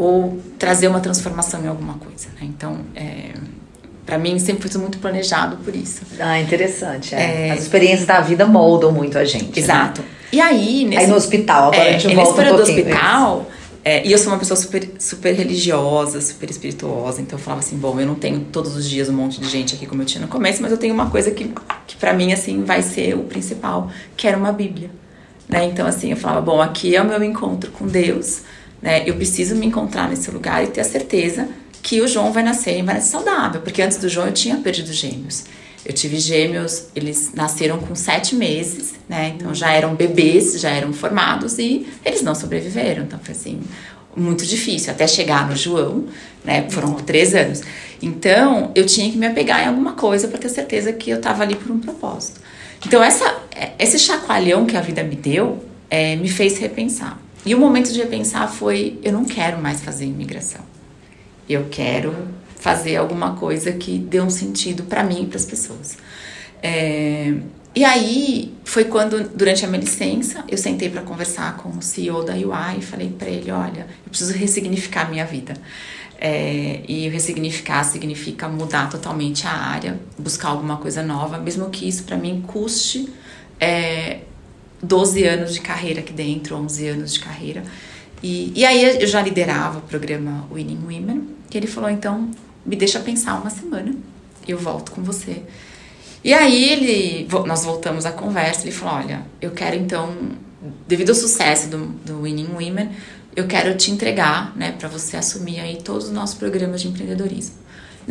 Ou 0.01 0.39
trazer 0.57 0.87
uma 0.87 0.99
transformação 0.99 1.63
em 1.63 1.67
alguma 1.67 1.93
coisa. 1.93 2.27
Né? 2.39 2.41
Então, 2.43 2.79
é, 2.95 3.33
para 4.05 4.17
mim, 4.17 4.39
sempre 4.39 4.67
foi 4.67 4.81
muito 4.81 4.97
planejado 4.97 5.57
por 5.57 5.75
isso. 5.75 6.01
Ah, 6.19 6.39
interessante. 6.39 7.13
É. 7.13 7.49
É, 7.49 7.51
As 7.51 7.61
experiências 7.61 8.07
da 8.07 8.19
vida 8.19 8.45
moldam 8.45 8.91
muito 8.91 9.17
a 9.17 9.25
gente. 9.25 9.45
Né? 9.45 9.51
Exato. 9.55 10.01
Né? 10.01 10.07
E 10.33 10.41
aí, 10.41 10.85
nesse, 10.85 11.03
aí 11.03 11.07
no 11.07 11.15
hospital, 11.15 11.67
agora 11.67 11.89
a 11.89 11.97
gente 11.97 12.11
é, 12.11 12.15
volta 12.15 12.41
um 12.41 12.55
do 12.55 12.61
hospital 12.61 13.47
é, 13.83 14.05
e 14.05 14.11
eu 14.11 14.17
sou 14.17 14.31
uma 14.31 14.37
pessoa 14.37 14.55
super, 14.55 14.87
super 14.99 15.33
religiosa, 15.33 16.21
super 16.21 16.49
espirituosa, 16.49 17.19
então 17.19 17.37
eu 17.37 17.43
falava 17.43 17.61
assim, 17.61 17.77
bom, 17.77 17.99
eu 17.99 18.05
não 18.05 18.13
tenho 18.13 18.39
todos 18.51 18.75
os 18.75 18.87
dias 18.87 19.09
um 19.09 19.13
monte 19.13 19.41
de 19.41 19.49
gente 19.49 19.73
aqui 19.75 19.87
como 19.87 20.03
eu 20.03 20.05
tinha 20.05 20.21
no 20.21 20.27
começo, 20.27 20.61
mas 20.61 20.71
eu 20.71 20.77
tenho 20.77 20.93
uma 20.93 21.09
coisa 21.09 21.31
que, 21.31 21.51
que 21.87 21.95
para 21.95 22.13
mim, 22.13 22.31
assim, 22.31 22.63
vai 22.63 22.83
ser 22.83 23.15
o 23.15 23.23
principal, 23.23 23.89
que 24.15 24.27
era 24.27 24.37
uma 24.37 24.51
Bíblia, 24.51 24.91
né? 25.49 25.65
Então, 25.65 25.87
assim, 25.87 26.11
eu 26.11 26.17
falava, 26.17 26.41
bom, 26.41 26.61
aqui 26.61 26.95
é 26.95 27.01
o 27.01 27.05
meu 27.05 27.23
encontro 27.23 27.71
com 27.71 27.87
Deus, 27.87 28.41
né? 28.81 29.03
Eu 29.05 29.15
preciso 29.15 29.55
me 29.55 29.65
encontrar 29.65 30.09
nesse 30.09 30.31
lugar 30.31 30.63
e 30.63 30.67
ter 30.67 30.81
a 30.81 30.85
certeza 30.85 31.47
que 31.81 32.01
o 32.01 32.07
João 32.07 32.31
vai 32.31 32.43
nascer 32.43 32.79
e 32.79 32.81
vai 32.81 32.95
nascer 32.95 33.11
saudável, 33.11 33.61
porque 33.61 33.81
antes 33.81 33.97
do 33.97 34.07
João 34.07 34.27
eu 34.27 34.33
tinha 34.33 34.57
perdido 34.57 34.91
gêmeos. 34.93 35.45
Eu 35.83 35.93
tive 35.93 36.19
gêmeos, 36.19 36.87
eles 36.95 37.31
nasceram 37.33 37.79
com 37.79 37.95
sete 37.95 38.35
meses, 38.35 38.93
né? 39.09 39.33
Então 39.35 39.53
já 39.53 39.71
eram 39.71 39.95
bebês, 39.95 40.59
já 40.59 40.69
eram 40.69 40.93
formados 40.93 41.57
e 41.57 41.87
eles 42.05 42.21
não 42.21 42.35
sobreviveram. 42.35 43.03
Então 43.03 43.19
foi 43.19 43.33
assim, 43.33 43.61
muito 44.15 44.45
difícil 44.45 44.91
até 44.91 45.07
chegar 45.07 45.49
no 45.49 45.55
João, 45.55 46.05
né? 46.45 46.67
Foram 46.69 46.93
três 46.95 47.33
anos. 47.33 47.61
Então 47.99 48.71
eu 48.75 48.85
tinha 48.85 49.11
que 49.11 49.17
me 49.17 49.25
apegar 49.25 49.63
em 49.63 49.67
alguma 49.67 49.93
coisa 49.93 50.27
para 50.27 50.37
ter 50.37 50.49
certeza 50.49 50.93
que 50.93 51.09
eu 51.09 51.17
estava 51.17 51.41
ali 51.41 51.55
por 51.55 51.71
um 51.71 51.79
propósito. 51.79 52.39
Então 52.85 53.01
essa, 53.01 53.41
esse 53.79 53.97
chacoalhão 53.97 54.67
que 54.67 54.77
a 54.77 54.81
vida 54.81 55.03
me 55.03 55.15
deu 55.15 55.63
é, 55.89 56.15
me 56.15 56.29
fez 56.29 56.59
repensar. 56.59 57.19
E 57.45 57.55
o 57.55 57.59
momento 57.59 57.91
de 57.91 57.99
repensar 57.99 58.47
foi: 58.51 58.99
eu 59.03 59.11
não 59.11 59.25
quero 59.25 59.61
mais 59.61 59.81
fazer 59.81 60.05
imigração. 60.05 60.61
Eu 61.49 61.67
quero 61.69 62.15
fazer 62.55 62.95
alguma 62.95 63.35
coisa 63.35 63.71
que 63.71 63.97
dê 63.97 64.21
um 64.21 64.29
sentido 64.29 64.83
para 64.83 65.03
mim 65.03 65.23
e 65.23 65.25
para 65.25 65.37
as 65.37 65.45
pessoas. 65.45 65.97
É, 66.61 67.33
e 67.73 67.83
aí 67.83 68.53
foi 68.63 68.85
quando, 68.85 69.29
durante 69.35 69.65
a 69.65 69.67
minha 69.67 69.79
licença, 69.79 70.43
eu 70.47 70.57
sentei 70.57 70.89
para 70.89 71.01
conversar 71.01 71.57
com 71.57 71.69
o 71.69 71.81
CEO 71.81 72.23
da 72.23 72.33
UI 72.33 72.79
e 72.79 72.81
falei 72.81 73.09
para 73.09 73.29
ele: 73.29 73.49
olha, 73.51 73.87
eu 74.05 74.09
preciso 74.09 74.33
ressignificar 74.33 75.07
a 75.07 75.09
minha 75.09 75.25
vida. 75.25 75.53
É, 76.23 76.81
e 76.87 77.09
ressignificar 77.09 77.83
significa 77.83 78.47
mudar 78.47 78.91
totalmente 78.91 79.47
a 79.47 79.51
área, 79.51 79.99
buscar 80.19 80.49
alguma 80.49 80.77
coisa 80.77 81.01
nova, 81.01 81.39
mesmo 81.39 81.67
que 81.71 81.87
isso 81.89 82.03
para 82.03 82.15
mim 82.15 82.43
custe 82.45 83.09
é, 83.59 84.19
12 84.81 85.23
anos 85.23 85.53
de 85.53 85.61
carreira 85.61 85.99
aqui 85.99 86.13
dentro, 86.13 86.55
11 86.55 86.87
anos 86.87 87.13
de 87.13 87.19
carreira. 87.19 87.63
E, 88.23 88.51
e 88.55 88.65
aí 88.65 89.01
eu 89.01 89.07
já 89.07 89.21
liderava 89.21 89.79
o 89.79 89.81
programa 89.81 90.47
Winning 90.51 90.81
Women, 90.83 91.27
que 91.49 91.57
ele 91.57 91.67
falou: 91.67 91.89
então 91.89 92.29
me 92.65 92.75
deixa 92.75 92.99
pensar 92.99 93.39
uma 93.39 93.49
semana, 93.49 93.93
eu 94.47 94.57
volto 94.57 94.91
com 94.91 95.01
você. 95.01 95.43
E 96.23 96.33
aí 96.33 96.69
ele, 96.69 97.27
nós 97.47 97.63
voltamos 97.63 98.05
à 98.05 98.11
conversa, 98.11 98.61
ele 98.61 98.71
falou, 98.71 98.95
olha, 98.95 99.25
eu 99.41 99.51
quero 99.51 99.75
então, 99.75 100.13
devido 100.87 101.09
ao 101.09 101.15
sucesso 101.15 101.67
do, 101.67 101.87
do 102.05 102.21
Winning 102.21 102.49
Women, 102.53 102.91
eu 103.35 103.47
quero 103.47 103.75
te 103.75 103.89
entregar, 103.89 104.55
né, 104.55 104.75
para 104.77 104.87
você 104.87 105.17
assumir 105.17 105.59
aí 105.59 105.77
todos 105.77 106.05
os 106.07 106.11
nossos 106.11 106.35
programas 106.35 106.81
de 106.81 106.89
empreendedorismo. 106.89 107.55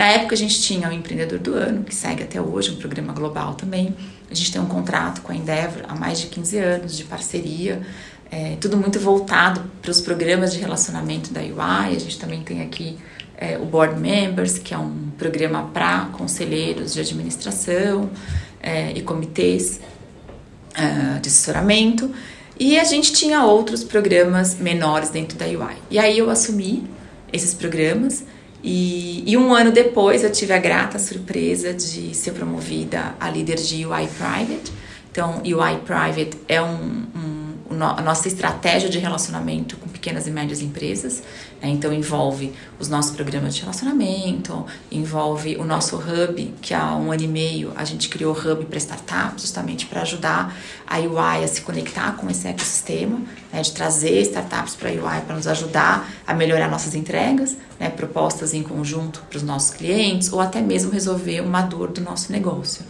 Na 0.00 0.07
época 0.07 0.35
a 0.35 0.38
gente 0.38 0.62
tinha 0.62 0.88
o 0.88 0.92
Empreendedor 0.95 1.38
do 1.38 1.52
Ano, 1.52 1.85
que 1.85 1.95
segue 1.95 2.23
até 2.23 2.40
hoje, 2.40 2.71
um 2.71 2.76
programa 2.76 3.12
global 3.12 3.52
também. 3.52 3.95
A 4.30 4.35
gente 4.35 4.50
tem 4.50 4.59
um 4.59 4.64
contrato 4.64 5.21
com 5.21 5.30
a 5.30 5.37
Endeavor 5.37 5.83
há 5.87 5.95
mais 5.95 6.19
de 6.19 6.28
15 6.28 6.57
anos 6.57 6.97
de 6.97 7.04
parceria, 7.04 7.83
é, 8.30 8.57
tudo 8.59 8.78
muito 8.78 8.99
voltado 8.99 9.62
para 9.83 9.90
os 9.90 10.00
programas 10.00 10.54
de 10.54 10.59
relacionamento 10.59 11.35
da 11.35 11.42
UI. 11.42 11.95
A 11.95 11.99
gente 11.99 12.19
também 12.19 12.42
tem 12.42 12.62
aqui 12.62 12.97
é, 13.37 13.59
o 13.59 13.66
Board 13.66 14.00
Members, 14.00 14.57
que 14.57 14.73
é 14.73 14.78
um 14.78 15.11
programa 15.19 15.64
para 15.64 16.07
conselheiros 16.14 16.95
de 16.95 17.00
administração 17.00 18.09
é, 18.62 18.92
e 18.92 19.02
comitês 19.02 19.80
é, 20.76 21.19
de 21.19 21.28
assessoramento. 21.28 22.11
E 22.59 22.80
a 22.80 22.85
gente 22.85 23.12
tinha 23.12 23.45
outros 23.45 23.85
programas 23.85 24.54
menores 24.54 25.11
dentro 25.11 25.37
da 25.37 25.45
UI. 25.45 25.76
E 25.90 25.99
aí 25.99 26.16
eu 26.16 26.30
assumi 26.30 26.88
esses 27.30 27.52
programas 27.52 28.25
e, 28.62 29.24
e, 29.26 29.36
um 29.36 29.54
ano 29.54 29.72
depois 29.72 30.22
eu 30.22 30.30
tive 30.30 30.52
a 30.52 30.58
grata 30.58 30.98
surpresa 30.98 31.72
de 31.72 32.14
ser 32.14 32.32
promovida 32.32 33.14
a 33.18 33.30
líder 33.30 33.56
de 33.56 33.86
UI 33.86 34.06
Private. 34.08 34.72
Então, 35.10 35.42
UI 35.44 35.78
Private 35.84 36.38
é 36.46 36.60
um, 36.60 37.06
um 37.14 37.40
a 37.82 38.02
nossa 38.02 38.26
estratégia 38.26 38.88
de 38.88 38.98
relacionamento 38.98 39.76
com 39.76 39.88
pequenas 39.88 40.26
e 40.26 40.30
médias 40.30 40.60
empresas. 40.60 41.22
Né? 41.62 41.68
Então, 41.68 41.92
envolve 41.92 42.52
os 42.78 42.88
nossos 42.88 43.14
programas 43.14 43.54
de 43.54 43.62
relacionamento, 43.62 44.66
envolve 44.90 45.56
o 45.56 45.64
nosso 45.64 45.96
hub, 45.96 46.54
que 46.60 46.74
há 46.74 46.96
um 46.96 47.12
ano 47.12 47.22
e 47.22 47.28
meio 47.28 47.72
a 47.76 47.84
gente 47.84 48.08
criou 48.08 48.34
o 48.34 48.38
hub 48.38 48.64
para 48.66 48.78
startups, 48.78 49.42
justamente 49.42 49.86
para 49.86 50.02
ajudar 50.02 50.56
a 50.86 50.98
UI 50.98 51.44
a 51.44 51.48
se 51.48 51.62
conectar 51.62 52.16
com 52.16 52.28
esse 52.28 52.48
ecossistema, 52.48 53.20
né? 53.52 53.62
de 53.62 53.72
trazer 53.72 54.20
startups 54.22 54.74
para 54.74 54.90
a 54.90 54.92
UI 54.92 55.20
para 55.24 55.36
nos 55.36 55.46
ajudar 55.46 56.10
a 56.26 56.34
melhorar 56.34 56.68
nossas 56.68 56.94
entregas, 56.94 57.56
né? 57.80 57.88
propostas 57.88 58.52
em 58.52 58.62
conjunto 58.62 59.25
para 59.28 59.38
os 59.38 59.42
nossos 59.42 59.70
clientes, 59.70 60.30
ou 60.30 60.38
até 60.38 60.60
mesmo 60.60 60.92
resolver 60.92 61.40
uma 61.40 61.62
dor 61.62 61.88
do 61.88 62.02
nosso 62.02 62.30
negócio. 62.30 62.84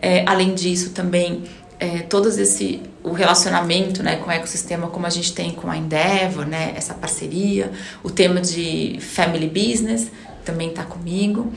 É, 0.00 0.24
além 0.26 0.52
disso, 0.52 0.90
também 0.90 1.44
é, 1.78 2.00
todos 2.00 2.36
esse 2.36 2.82
o 3.04 3.12
relacionamento 3.12 4.02
né, 4.02 4.16
com 4.16 4.28
o 4.28 4.32
ecossistema 4.32 4.88
como 4.88 5.06
a 5.06 5.10
gente 5.10 5.32
tem 5.32 5.50
com 5.50 5.70
a 5.70 5.76
Endeavor, 5.76 6.46
né, 6.46 6.72
essa 6.76 6.94
parceria, 6.94 7.72
o 8.02 8.10
tema 8.10 8.40
de 8.40 8.98
family 9.00 9.48
business 9.48 10.10
também 10.44 10.68
está 10.68 10.84
comigo. 10.84 11.52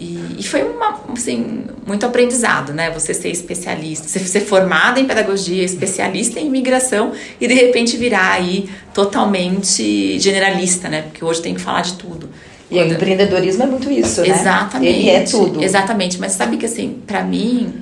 E, 0.00 0.36
e, 0.38 0.42
foi 0.42 0.62
uma, 0.62 0.98
assim, 1.12 1.64
muito 1.86 2.06
aprendizado, 2.06 2.72
né? 2.72 2.90
Você 2.90 3.12
ser 3.12 3.28
especialista, 3.28 4.08
você 4.08 4.18
ser 4.20 4.40
formada 4.40 4.98
em 4.98 5.04
pedagogia, 5.04 5.62
especialista 5.62 6.40
em 6.40 6.46
imigração 6.46 7.12
e 7.38 7.46
de 7.46 7.52
repente 7.52 7.98
virar 7.98 8.32
aí 8.32 8.70
totalmente 8.94 10.18
generalista, 10.18 10.88
né? 10.88 11.02
Porque 11.02 11.22
hoje 11.22 11.42
tem 11.42 11.54
que 11.54 11.60
falar 11.60 11.82
de 11.82 11.94
tudo. 11.94 12.30
E 12.70 12.78
o 12.78 12.84
empreendedorismo 12.84 13.64
é 13.64 13.66
muito 13.66 13.90
isso, 13.90 14.22
né? 14.22 14.28
Exatamente. 14.28 14.90
Ele 14.90 15.10
é 15.10 15.20
tudo. 15.20 15.62
Exatamente. 15.62 16.18
Mas 16.18 16.32
sabe 16.32 16.56
que 16.56 16.64
assim, 16.64 17.02
para 17.06 17.22
mim, 17.22 17.74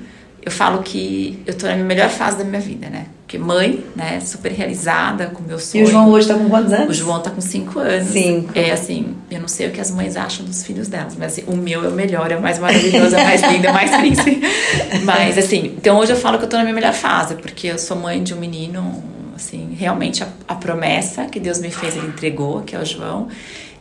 eu 0.43 0.51
falo 0.51 0.83
que 0.83 1.39
eu 1.45 1.53
tô 1.53 1.67
na 1.67 1.75
melhor 1.77 2.09
fase 2.09 2.37
da 2.37 2.43
minha 2.43 2.59
vida, 2.59 2.89
né? 2.89 3.05
Porque 3.29 3.37
mãe, 3.37 3.85
né, 3.95 4.19
super 4.21 4.51
realizada 4.51 5.27
com 5.27 5.43
meu 5.43 5.59
sonho. 5.59 5.83
E 5.83 5.87
o 5.87 5.91
João 5.91 6.09
hoje 6.09 6.27
tá 6.27 6.33
com 6.33 6.49
quantos 6.49 6.73
anos? 6.73 6.89
O 6.89 6.93
João 6.99 7.21
tá 7.21 7.29
com 7.29 7.39
5 7.39 7.77
anos. 7.77 8.07
Cinco. 8.07 8.51
É 8.55 8.71
assim, 8.71 9.15
eu 9.29 9.39
não 9.39 9.47
sei 9.47 9.67
o 9.67 9.71
que 9.71 9.79
as 9.79 9.91
mães 9.91 10.17
acham 10.17 10.43
dos 10.43 10.63
filhos 10.63 10.87
delas, 10.87 11.15
mas 11.15 11.33
assim, 11.33 11.43
o 11.45 11.55
meu 11.55 11.85
é 11.85 11.89
o 11.89 11.91
melhor, 11.91 12.31
é 12.31 12.35
o 12.35 12.41
mais 12.41 12.57
maravilhoso, 12.57 13.15
é 13.15 13.21
o 13.21 13.23
mais 13.23 13.43
lindo, 13.43 13.67
é 13.67 13.69
o 13.69 13.73
mais 13.73 13.91
príncipe. 13.95 14.41
Mas 15.05 15.37
assim, 15.37 15.75
então 15.77 15.99
hoje 15.99 16.11
eu 16.11 16.17
falo 16.17 16.39
que 16.39 16.45
eu 16.45 16.49
tô 16.49 16.57
na 16.57 16.63
minha 16.63 16.73
melhor 16.73 16.93
fase, 16.93 17.35
porque 17.35 17.67
eu 17.67 17.77
sou 17.77 17.95
mãe 17.95 18.23
de 18.23 18.33
um 18.33 18.39
menino, 18.39 19.03
assim, 19.35 19.75
realmente 19.77 20.23
a, 20.23 20.27
a 20.47 20.55
promessa 20.55 21.25
que 21.25 21.39
Deus 21.39 21.59
me 21.59 21.69
fez, 21.69 21.95
ele 21.95 22.07
entregou, 22.07 22.61
que 22.61 22.75
é 22.75 22.79
o 22.79 22.85
João. 22.85 23.27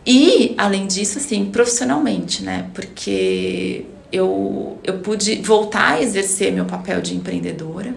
E, 0.05 0.55
além 0.59 0.87
disso, 0.87 1.17
assim, 1.17 1.47
profissionalmente, 1.47 2.43
né? 2.43 2.67
Porque 2.75 3.87
eu, 4.13 4.77
eu 4.85 4.99
pude 4.99 5.37
voltar 5.37 5.95
a 5.95 6.03
exercer 6.03 6.53
meu 6.53 6.67
papel 6.67 7.01
de 7.01 7.17
empreendedora, 7.17 7.95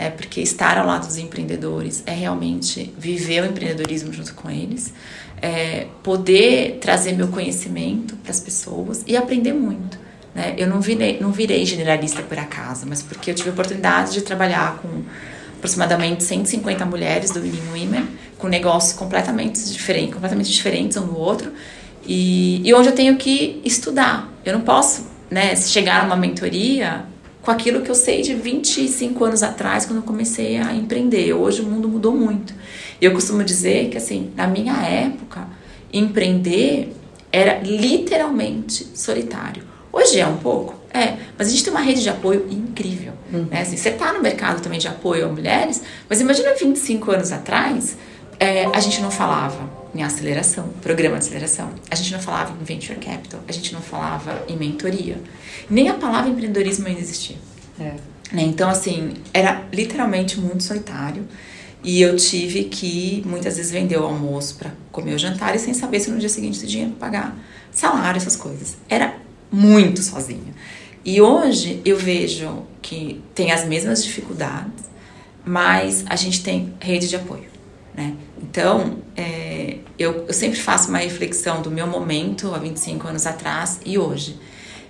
né, 0.00 0.08
porque 0.08 0.40
estar 0.40 0.78
ao 0.78 0.86
lado 0.86 1.06
dos 1.06 1.18
empreendedores 1.18 2.02
é 2.06 2.12
realmente 2.12 2.90
viver 2.96 3.42
o 3.42 3.46
empreendedorismo 3.46 4.10
junto 4.10 4.32
com 4.34 4.50
eles, 4.50 4.94
é 5.42 5.88
poder 6.02 6.78
trazer 6.80 7.12
meu 7.12 7.28
conhecimento 7.28 8.16
para 8.16 8.30
as 8.30 8.40
pessoas 8.40 9.04
e 9.06 9.14
aprender 9.14 9.52
muito. 9.52 9.98
Né? 10.34 10.54
Eu 10.56 10.68
não 10.68 10.80
virei, 10.80 11.20
não 11.20 11.30
virei 11.30 11.66
generalista 11.66 12.22
por 12.22 12.38
acaso, 12.38 12.86
mas 12.88 13.02
porque 13.02 13.30
eu 13.30 13.34
tive 13.34 13.50
a 13.50 13.52
oportunidade 13.52 14.14
de 14.14 14.22
trabalhar 14.22 14.78
com 14.78 15.02
aproximadamente 15.58 16.24
150 16.24 16.86
mulheres 16.86 17.30
do 17.30 17.42
Winning 17.42 17.68
Women, 17.70 18.08
com 18.38 18.48
negócios 18.48 18.94
completamente 18.94 19.62
diferentes, 19.70 20.14
completamente 20.14 20.50
diferentes 20.50 20.96
um 20.96 21.04
do 21.04 21.18
outro, 21.18 21.52
e, 22.06 22.66
e 22.66 22.72
onde 22.72 22.88
eu 22.88 22.94
tenho 22.94 23.18
que 23.18 23.60
estudar. 23.66 24.32
Eu 24.46 24.54
não 24.54 24.62
posso 24.62 25.06
né, 25.30 25.54
chegar 25.56 26.04
numa 26.04 26.16
mentoria 26.16 27.04
com 27.42 27.50
aquilo 27.50 27.80
que 27.80 27.90
eu 27.90 27.94
sei 27.94 28.22
de 28.22 28.34
25 28.34 29.24
anos 29.24 29.42
atrás, 29.42 29.86
quando 29.86 29.98
eu 29.98 30.02
comecei 30.02 30.58
a 30.58 30.74
empreender. 30.74 31.32
Hoje 31.32 31.62
o 31.62 31.64
mundo 31.64 31.88
mudou 31.88 32.12
muito. 32.12 32.52
E 33.00 33.04
eu 33.04 33.12
costumo 33.12 33.42
dizer 33.42 33.88
que, 33.88 33.96
assim, 33.96 34.30
na 34.36 34.46
minha 34.46 34.74
época, 34.74 35.48
empreender 35.92 36.94
era 37.32 37.60
literalmente 37.60 38.86
solitário. 38.94 39.62
Hoje 39.92 40.20
é 40.20 40.26
um 40.26 40.36
pouco, 40.36 40.74
é, 40.92 41.16
mas 41.36 41.48
a 41.48 41.50
gente 41.50 41.64
tem 41.64 41.72
uma 41.72 41.80
rede 41.80 42.02
de 42.02 42.08
apoio 42.08 42.46
incrível. 42.50 43.12
Uhum. 43.32 43.46
Né? 43.50 43.62
Assim, 43.62 43.76
você 43.76 43.88
está 43.88 44.12
no 44.12 44.20
mercado 44.20 44.62
também 44.62 44.78
de 44.78 44.86
apoio 44.86 45.26
a 45.26 45.28
mulheres, 45.28 45.82
mas 46.08 46.20
imagina 46.20 46.54
25 46.54 47.10
anos 47.10 47.32
atrás, 47.32 47.96
é, 48.40 48.64
a 48.74 48.80
gente 48.80 49.02
não 49.02 49.10
falava 49.10 49.70
em 49.94 50.02
aceleração, 50.02 50.68
programa 50.80 51.18
de 51.18 51.26
aceleração, 51.26 51.70
a 51.90 51.94
gente 51.94 52.12
não 52.12 52.20
falava 52.20 52.56
em 52.58 52.64
venture 52.64 52.98
capital, 52.98 53.40
a 53.46 53.52
gente 53.52 53.74
não 53.74 53.82
falava 53.82 54.44
em 54.48 54.56
mentoria, 54.56 55.20
nem 55.68 55.90
a 55.90 55.94
palavra 55.94 56.30
empreendedorismo 56.30 56.86
ainda 56.86 57.00
existia. 57.00 57.36
É. 57.78 57.92
Né? 58.32 58.42
Então, 58.42 58.70
assim, 58.70 59.14
era 59.34 59.64
literalmente 59.72 60.40
muito 60.40 60.62
solitário. 60.62 61.26
E 61.82 62.02
eu 62.02 62.14
tive 62.16 62.64
que 62.64 63.22
muitas 63.24 63.56
vezes 63.56 63.72
vender 63.72 63.98
o 63.98 64.04
almoço 64.04 64.56
para 64.56 64.70
comer 64.92 65.14
o 65.14 65.18
jantar 65.18 65.56
e 65.56 65.58
sem 65.58 65.72
saber 65.72 65.98
se 65.98 66.10
no 66.10 66.18
dia 66.18 66.28
seguinte 66.28 66.58
tinha 66.58 66.68
dinheiro 66.68 66.92
para 66.92 67.08
pagar 67.08 67.38
salário, 67.72 68.18
essas 68.18 68.36
coisas. 68.36 68.76
Era 68.88 69.16
muito 69.50 70.02
sozinha. 70.02 70.54
E 71.02 71.22
hoje 71.22 71.80
eu 71.82 71.96
vejo 71.96 72.64
que 72.82 73.22
tem 73.34 73.50
as 73.50 73.64
mesmas 73.64 74.04
dificuldades, 74.04 74.84
mas 75.42 76.04
a 76.06 76.16
gente 76.16 76.42
tem 76.42 76.74
rede 76.78 77.08
de 77.08 77.16
apoio. 77.16 77.48
Né? 77.94 78.14
Então, 78.42 78.98
é, 79.16 79.78
eu, 79.98 80.24
eu 80.26 80.32
sempre 80.32 80.58
faço 80.58 80.88
uma 80.88 80.98
reflexão 80.98 81.60
do 81.60 81.70
meu 81.70 81.86
momento 81.86 82.54
há 82.54 82.58
25 82.58 83.08
anos 83.08 83.26
atrás 83.26 83.80
e 83.84 83.98
hoje. 83.98 84.38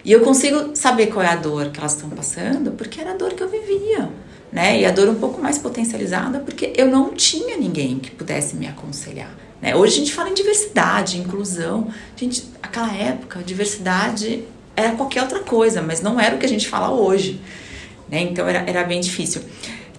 E 0.04 0.12
eu 0.12 0.20
consigo 0.20 0.74
saber 0.74 1.08
qual 1.08 1.24
é 1.24 1.28
a 1.28 1.36
dor 1.36 1.70
que 1.70 1.78
elas 1.78 1.94
estão 1.94 2.08
passando, 2.10 2.72
porque 2.72 3.00
era 3.00 3.12
a 3.12 3.16
dor 3.16 3.34
que 3.34 3.42
eu 3.42 3.48
vivia. 3.48 4.10
Né? 4.52 4.80
E 4.80 4.86
a 4.86 4.90
dor 4.90 5.08
um 5.08 5.14
pouco 5.14 5.40
mais 5.40 5.58
potencializada, 5.58 6.40
porque 6.40 6.72
eu 6.76 6.86
não 6.86 7.12
tinha 7.14 7.56
ninguém 7.56 7.98
que 7.98 8.10
pudesse 8.10 8.56
me 8.56 8.66
aconselhar. 8.66 9.30
Né? 9.60 9.76
Hoje 9.76 9.94
a 9.94 9.98
gente 9.98 10.12
fala 10.12 10.30
em 10.30 10.34
diversidade, 10.34 11.18
inclusão. 11.18 11.88
Gente, 12.16 12.44
aquela 12.62 12.92
época, 12.92 13.42
diversidade 13.42 14.44
era 14.74 14.92
qualquer 14.92 15.22
outra 15.22 15.40
coisa, 15.40 15.82
mas 15.82 16.00
não 16.00 16.18
era 16.18 16.34
o 16.34 16.38
que 16.38 16.46
a 16.46 16.48
gente 16.48 16.66
fala 16.68 16.90
hoje. 16.90 17.40
Né? 18.08 18.22
Então 18.22 18.48
era, 18.48 18.68
era 18.68 18.84
bem 18.84 19.00
difícil. 19.00 19.42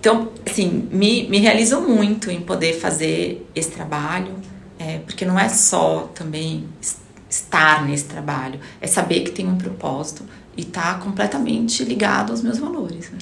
Então, 0.02 0.30
assim, 0.44 0.90
me, 0.92 1.30
me 1.30 1.38
realizo 1.38 1.80
muito 1.80 2.32
em 2.32 2.42
poder 2.42 2.74
fazer 2.74 3.48
esse 3.54 3.70
trabalho, 3.70 4.34
é, 4.80 4.98
porque 4.98 5.24
não 5.24 5.40
é 5.40 5.48
só 5.48 6.10
também 6.16 6.68
estar 7.30 7.86
nesse 7.86 8.06
trabalho, 8.06 8.60
é 8.82 8.88
saber 8.88 9.20
que 9.20 9.30
tem 9.30 9.48
um 9.48 9.60
propósito 9.60 10.26
e 10.58 10.62
estar 10.62 10.96
tá 10.96 11.00
completamente 11.06 11.84
ligado 11.84 12.32
aos 12.32 12.42
meus 12.42 12.58
valores. 12.58 13.12
Né? 13.12 13.20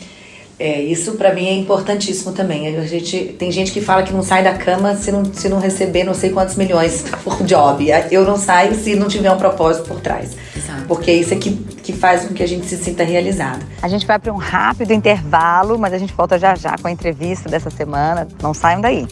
É, 0.60 0.82
isso 0.82 1.14
para 1.14 1.34
mim 1.34 1.48
é 1.48 1.54
importantíssimo 1.54 2.34
também. 2.34 2.68
A 2.76 2.86
gente, 2.86 3.34
tem 3.40 3.50
gente 3.50 3.72
que 3.72 3.80
fala 3.80 4.04
que 4.04 4.12
não 4.12 4.22
sai 4.22 4.44
da 4.44 4.54
cama 4.54 4.94
se 4.94 5.10
não, 5.10 5.24
se 5.24 5.48
não 5.48 5.58
receber 5.58 6.04
não 6.04 6.14
sei 6.14 6.32
quantos 6.32 6.58
milhões 6.58 7.06
por 7.24 7.42
job. 7.44 7.88
Eu 8.12 8.26
não 8.26 8.38
saio 8.38 8.76
se 8.76 8.94
não 8.94 9.08
tiver 9.08 9.32
um 9.32 9.38
propósito 9.38 9.88
por 9.88 10.02
trás. 10.02 10.36
Exato. 10.54 10.84
Porque 10.86 11.14
isso 11.14 11.34
é 11.34 11.38
que, 11.38 11.52
que 11.52 11.94
faz 11.94 12.26
com 12.26 12.34
que 12.34 12.44
a 12.44 12.48
gente 12.48 12.66
se 12.66 12.76
sinta 12.76 13.06
realizado. 13.06 13.66
A 13.82 13.88
gente 13.88 14.06
vai 14.06 14.20
para 14.20 14.34
um 14.34 14.38
rápido 14.38 14.92
intervalo, 14.92 15.80
mas 15.80 15.94
a 15.94 15.98
gente 15.98 16.14
volta 16.14 16.38
já 16.38 16.54
já 16.56 16.76
com 16.78 16.90
a 16.90 16.92
entrevista 16.92 17.48
dessa 17.48 17.70
semana. 17.70 18.28
Não 18.44 18.54
saiam 18.54 18.82
daí. 18.82 19.08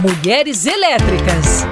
Mulheres 0.00 0.64
Elétricas. 0.64 1.66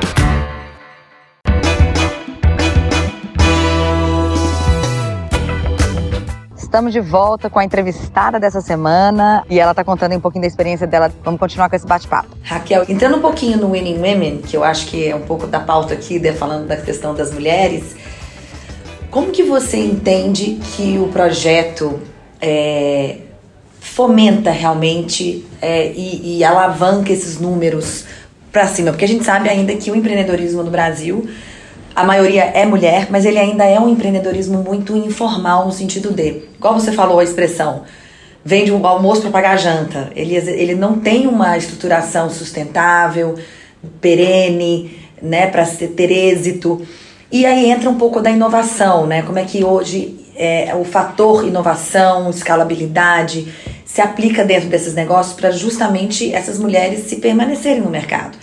Estamos 6.75 6.93
de 6.93 6.99
volta 6.99 7.49
com 7.49 7.61
a 7.61 7.65
entrevistada 7.65 8.41
dessa 8.41 8.61
semana 8.61 9.45
e 9.49 9.61
ela 9.61 9.71
está 9.71 9.85
contando 9.85 10.13
um 10.17 10.19
pouquinho 10.19 10.43
da 10.43 10.49
experiência 10.49 10.89
dela. 10.89 11.09
Vamos 11.23 11.39
continuar 11.39 11.71
com 11.71 11.77
esse 11.77 11.87
bate-papo. 11.87 12.31
Raquel, 12.43 12.85
entrando 12.89 13.19
um 13.19 13.21
pouquinho 13.21 13.59
no 13.59 13.71
Winning 13.71 13.99
Women, 13.99 14.39
que 14.39 14.57
eu 14.57 14.65
acho 14.65 14.89
que 14.89 15.07
é 15.07 15.15
um 15.15 15.21
pouco 15.21 15.47
da 15.47 15.61
pauta 15.61 15.95
aqui, 15.95 16.19
de, 16.19 16.33
falando 16.33 16.67
da 16.67 16.77
questão 16.77 17.15
das 17.15 17.33
mulheres, 17.33 17.95
como 19.09 19.31
que 19.31 19.45
você 19.45 19.77
entende 19.77 20.59
que 20.75 20.99
o 20.99 21.07
projeto 21.13 22.01
é, 22.41 23.19
fomenta 23.79 24.51
realmente 24.51 25.47
é, 25.63 25.93
e, 25.93 26.39
e 26.39 26.45
alavanca 26.45 27.13
esses 27.13 27.39
números 27.39 28.05
para 28.51 28.67
cima? 28.67 28.91
Porque 28.91 29.05
a 29.05 29.09
gente 29.09 29.23
sabe 29.23 29.49
ainda 29.49 29.77
que 29.77 29.93
o 29.93 29.95
empreendedorismo 29.95 30.65
no 30.65 30.73
Brasil 30.73 31.25
a 31.95 32.05
maioria 32.05 32.45
é 32.45 32.67
mulher, 32.67 33.09
mas 33.11 33.25
ele 33.25 33.39
ainda 33.39 33.65
é 33.65 33.79
um 33.79 33.89
empreendedorismo 33.89 34.63
muito 34.63 34.97
informal 34.97 35.65
no 35.65 35.73
sentido 35.73 36.11
de, 36.11 36.43
igual 36.57 36.75
você 36.75 36.93
falou 36.93 37.21
a 37.21 37.25
expressão, 37.25 37.83
vende 38.45 38.73
um 38.73 38.85
almoço 38.87 39.23
para 39.23 39.31
pagar 39.31 39.53
a 39.53 39.57
janta. 39.57 40.11
Ele, 40.15 40.35
ele 40.35 40.75
não 40.75 40.99
tem 40.99 41.27
uma 41.27 41.57
estruturação 41.57 42.29
sustentável, 42.29 43.37
perene, 44.01 44.99
né, 45.23 45.47
para 45.47 45.65
ter 45.65 46.11
êxito. 46.11 46.87
E 47.31 47.47
aí 47.47 47.71
entra 47.71 47.89
um 47.89 47.97
pouco 47.97 48.21
da 48.21 48.31
inovação, 48.31 49.07
né? 49.07 49.23
Como 49.23 49.39
é 49.39 49.45
que 49.45 49.65
hoje 49.65 50.25
é, 50.37 50.75
o 50.75 50.85
fator 50.85 51.47
inovação, 51.47 52.29
escalabilidade 52.31 53.53
se 53.85 54.01
aplica 54.01 54.45
dentro 54.45 54.69
desses 54.69 54.95
negócios 54.95 55.35
para 55.35 55.51
justamente 55.51 56.33
essas 56.35 56.59
mulheres 56.59 57.07
se 57.07 57.17
permanecerem 57.17 57.81
no 57.81 57.91
mercado. 57.91 58.37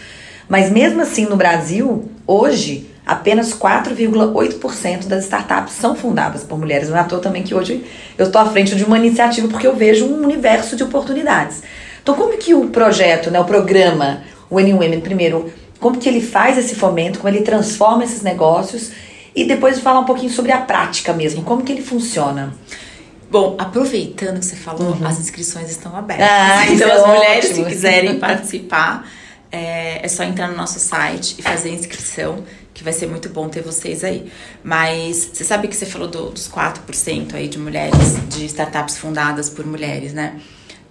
Mas 0.48 0.72
mesmo 0.72 1.02
assim 1.02 1.26
no 1.26 1.36
Brasil, 1.36 2.10
hoje, 2.26 2.91
apenas 3.12 3.54
4,8% 3.54 5.06
das 5.06 5.26
startups 5.26 5.74
são 5.74 5.96
fundadas 5.96 6.46
por 6.46 6.58
mulheres. 6.58 6.88
Não 6.88 6.96
é 6.96 7.02
à 7.02 7.04
toa 7.04 7.20
também 7.20 7.44
que 7.44 7.54
hoje 7.54 7.84
eu 8.18 8.28
estou 8.28 8.40
à 8.42 8.46
frente 8.46 8.74
de 8.74 8.86
uma 8.86 8.98
iniciativa 8.98 9.50
porque 9.50 9.68
eu 9.68 9.76
vejo 9.76 10.06
um 10.06 10.24
universo 10.24 10.78
de 10.78 10.84
oportunidades. 10.84 11.62
Então, 12.02 12.16
como 12.16 12.38
que 12.38 12.54
o 12.54 12.70
projeto, 12.70 13.30
né, 13.30 13.38
o 13.38 13.44
programa 13.44 14.24
Winning 14.50 14.74
Women, 14.74 15.02
primeiro, 15.02 15.52
como 15.78 15.98
que 15.98 16.08
ele 16.08 16.22
faz 16.22 16.58
esse 16.58 16.74
fomento, 16.74 17.20
como 17.20 17.34
ele 17.34 17.44
transforma 17.44 18.06
esses 18.06 18.22
negócios 18.22 18.92
e 19.36 19.44
depois 19.44 19.80
falar 19.80 20.00
um 20.00 20.06
pouquinho 20.06 20.32
sobre 20.32 20.54
a 20.54 20.60
prática 20.60 21.12
mesmo, 21.12 21.44
como 21.44 21.64
que 21.64 21.72
ele 21.74 21.82
funciona. 21.82 22.54
Bom, 23.30 23.56
aproveitando 23.60 24.40
que 24.40 24.46
você 24.46 24.56
falou, 24.56 24.92
uhum. 24.92 25.06
as 25.06 25.20
inscrições 25.20 25.70
estão 25.70 25.96
abertas. 25.96 26.28
Ah, 26.30 26.66
então, 26.72 26.88
é 26.88 26.92
as 26.94 27.08
mulheres, 27.08 27.46
ótimo. 27.52 27.66
se 27.66 27.72
quiserem 27.72 28.20
participar, 28.20 29.06
é, 29.52 30.06
é 30.06 30.08
só 30.08 30.24
entrar 30.24 30.48
no 30.48 30.56
nosso 30.56 30.80
site 30.80 31.36
e 31.38 31.42
fazer 31.42 31.70
a 31.70 31.74
inscrição 31.74 32.44
que 32.82 32.84
vai 32.84 32.94
ser 32.94 33.06
muito 33.06 33.30
bom 33.30 33.48
ter 33.48 33.62
vocês 33.62 34.04
aí. 34.04 34.32
Mas 34.64 35.30
você 35.32 35.44
sabe 35.44 35.68
que 35.68 35.76
você 35.76 35.86
falou 35.86 36.08
do, 36.08 36.32
dos 36.32 36.50
4% 36.50 37.36
aí 37.36 37.48
de 37.48 37.60
mulheres, 37.60 38.18
de 38.28 38.46
startups 38.48 38.98
fundadas 38.98 39.50
por 39.50 39.66
mulheres, 39.66 40.14
né? 40.14 40.42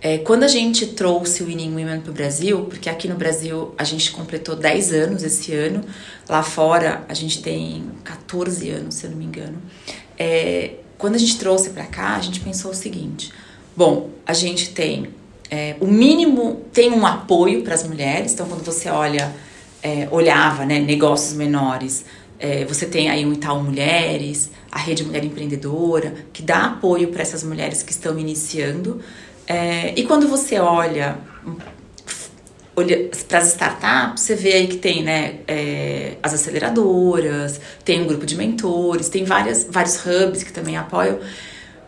É, 0.00 0.18
quando 0.18 0.44
a 0.44 0.48
gente 0.48 0.87
trouxe 0.87 1.42
o 1.42 1.46
Winning 1.46 1.74
Women 1.74 2.00
para 2.00 2.11
o 2.11 2.14
Brasil, 2.14 2.64
porque 2.64 2.88
aqui 2.88 3.07
no 3.07 3.16
Brasil 3.16 3.74
a 3.76 3.85
gente 3.85 4.12
completou 4.12 4.57
10 4.57 4.92
anos 4.92 5.22
esse 5.22 5.53
ano, 5.53 5.85
lá 6.26 6.42
fora 6.42 7.05
a 7.07 7.12
gente 7.12 7.42
tem 7.42 7.85
14 8.05 8.70
anos, 8.70 8.94
se 8.94 9.05
eu 9.05 9.11
não 9.11 9.18
me 9.18 9.26
engano. 9.26 9.61
É, 10.16 10.76
quando 10.96 11.16
a 11.16 11.18
gente 11.18 11.38
trouxe 11.38 11.70
para 11.70 11.85
cá, 11.85 12.16
a 12.16 12.20
gente 12.20 12.40
pensou 12.40 12.70
o 12.70 12.74
seguinte: 12.74 13.33
bom, 13.76 14.11
a 14.24 14.33
gente 14.33 14.70
tem 14.70 15.11
é, 15.50 15.76
o 15.81 15.87
mínimo, 15.87 16.64
tem 16.72 16.90
um 16.90 17.05
apoio 17.05 17.62
para 17.62 17.74
as 17.74 17.83
mulheres, 17.83 18.33
então 18.33 18.46
quando 18.46 18.64
você 18.64 18.88
olha 18.88 19.35
é, 19.83 20.09
olhava, 20.11 20.64
né, 20.64 20.79
negócios 20.79 21.35
menores. 21.35 22.05
É, 22.38 22.64
você 22.64 22.87
tem 22.87 23.11
aí 23.11 23.27
o 23.27 23.33
Itaú 23.33 23.62
Mulheres, 23.62 24.51
a 24.71 24.79
Rede 24.79 25.05
Mulher 25.05 25.25
Empreendedora, 25.25 26.14
que 26.33 26.43
dá 26.43 26.64
apoio 26.66 27.09
para 27.09 27.23
essas 27.23 27.43
mulheres 27.43 27.83
que 27.83 27.93
estão 27.93 28.19
iniciando. 28.19 29.01
É, 29.47 29.93
e 29.97 30.05
quando 30.05 30.29
você 30.29 30.59
olha, 30.59 31.19
olha 32.75 33.11
para 33.29 33.38
as 33.38 33.49
startups, 33.49 34.23
você 34.23 34.35
vê 34.35 34.53
aí 34.55 34.69
que 34.69 34.77
tem 34.77 35.03
né, 35.03 35.40
é, 35.47 36.16
as 36.23 36.33
aceleradoras, 36.33 37.61
tem 37.85 38.01
um 38.01 38.07
grupo 38.07 38.25
de 38.25 38.37
mentores, 38.37 39.09
tem 39.09 39.25
várias, 39.25 39.66
vários 39.69 39.97
hubs 40.07 40.43
que 40.43 40.53
também 40.53 40.77
apoiam. 40.77 41.19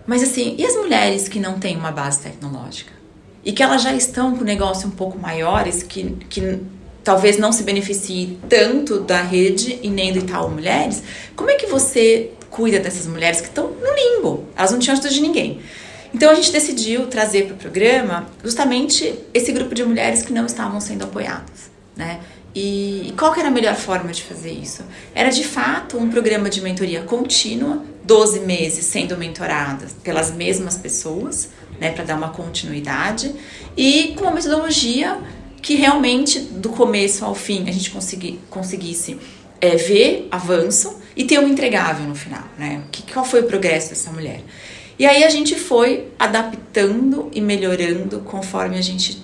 Mas 0.06 0.22
assim, 0.22 0.56
e 0.58 0.66
as 0.66 0.74
mulheres 0.76 1.28
que 1.28 1.38
não 1.38 1.58
têm 1.58 1.76
uma 1.76 1.92
base 1.92 2.20
tecnológica? 2.20 2.92
E 3.44 3.52
que 3.52 3.62
elas 3.62 3.82
já 3.82 3.94
estão 3.94 4.36
com 4.36 4.44
negócio 4.44 4.88
um 4.88 4.90
pouco 4.90 5.18
maiores, 5.18 5.82
que, 5.82 6.10
que 6.28 6.60
talvez 7.04 7.38
não 7.38 7.52
se 7.52 7.62
beneficie 7.62 8.38
tanto 8.48 9.00
da 9.00 9.22
rede 9.22 9.78
e 9.82 9.88
nem 9.88 10.12
do 10.12 10.20
Itaú 10.20 10.50
Mulheres, 10.50 11.02
como 11.34 11.50
é 11.50 11.54
que 11.54 11.66
você 11.66 12.30
cuida 12.50 12.78
dessas 12.78 13.06
mulheres 13.06 13.40
que 13.40 13.48
estão 13.48 13.68
no 13.68 13.94
limbo? 13.94 14.44
Elas 14.56 14.70
não 14.70 14.78
tinham 14.78 14.92
ajuda 14.92 15.08
de 15.08 15.20
ninguém. 15.20 15.60
Então 16.14 16.30
a 16.30 16.34
gente 16.34 16.52
decidiu 16.52 17.06
trazer 17.06 17.46
para 17.46 17.54
o 17.54 17.56
programa 17.56 18.26
justamente 18.44 19.14
esse 19.32 19.50
grupo 19.50 19.74
de 19.74 19.82
mulheres 19.84 20.22
que 20.22 20.32
não 20.32 20.44
estavam 20.44 20.80
sendo 20.80 21.04
apoiadas, 21.04 21.70
né? 21.96 22.20
E 22.54 23.14
qual 23.16 23.32
que 23.32 23.40
era 23.40 23.48
a 23.48 23.52
melhor 23.52 23.74
forma 23.74 24.12
de 24.12 24.22
fazer 24.22 24.52
isso? 24.52 24.84
Era 25.14 25.30
de 25.30 25.42
fato 25.42 25.96
um 25.96 26.10
programa 26.10 26.50
de 26.50 26.60
mentoria 26.60 27.00
contínua, 27.00 27.82
12 28.04 28.40
meses 28.40 28.84
sendo 28.84 29.16
mentoradas 29.16 29.92
pelas 30.04 30.30
mesmas 30.30 30.76
pessoas, 30.76 31.48
né, 31.80 31.90
para 31.90 32.04
dar 32.04 32.16
uma 32.16 32.28
continuidade 32.28 33.34
e 33.74 34.14
com 34.16 34.24
uma 34.24 34.32
metodologia 34.32 35.18
que 35.62 35.76
realmente 35.76 36.40
do 36.40 36.70
começo 36.70 37.24
ao 37.24 37.36
fim 37.36 37.68
a 37.68 37.72
gente 37.72 37.90
consegui, 37.92 38.40
conseguisse 38.50 39.16
é, 39.60 39.76
ver 39.76 40.26
avanço 40.30 41.00
e 41.16 41.24
ter 41.24 41.38
um 41.38 41.46
entregável 41.46 42.04
no 42.04 42.16
final, 42.16 42.42
né? 42.58 42.82
Que, 42.90 43.02
qual 43.12 43.24
foi 43.24 43.40
o 43.42 43.44
progresso 43.44 43.90
dessa 43.90 44.10
mulher? 44.10 44.42
E 44.98 45.06
aí 45.06 45.22
a 45.22 45.30
gente 45.30 45.54
foi 45.54 46.08
adaptando 46.18 47.30
e 47.32 47.40
melhorando 47.40 48.20
conforme 48.20 48.76
a 48.76 48.80
gente 48.80 49.22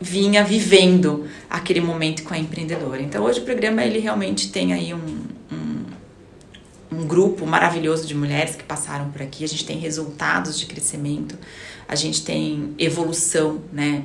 vinha 0.00 0.42
vivendo 0.42 1.26
aquele 1.48 1.80
momento 1.80 2.22
com 2.22 2.32
a 2.32 2.38
empreendedora. 2.38 3.02
Então 3.02 3.22
hoje 3.22 3.40
o 3.40 3.44
programa 3.44 3.84
ele 3.84 3.98
realmente 3.98 4.50
tem 4.50 4.72
aí 4.72 4.94
um, 4.94 5.26
um, 5.52 6.98
um 6.98 7.06
grupo 7.06 7.46
maravilhoso 7.46 8.06
de 8.06 8.14
mulheres 8.14 8.56
que 8.56 8.64
passaram 8.64 9.10
por 9.10 9.20
aqui. 9.20 9.44
A 9.44 9.48
gente 9.48 9.64
tem 9.64 9.78
resultados 9.78 10.58
de 10.58 10.66
crescimento, 10.66 11.38
a 11.86 11.94
gente 11.94 12.24
tem 12.24 12.74
evolução, 12.78 13.60
né? 13.72 14.02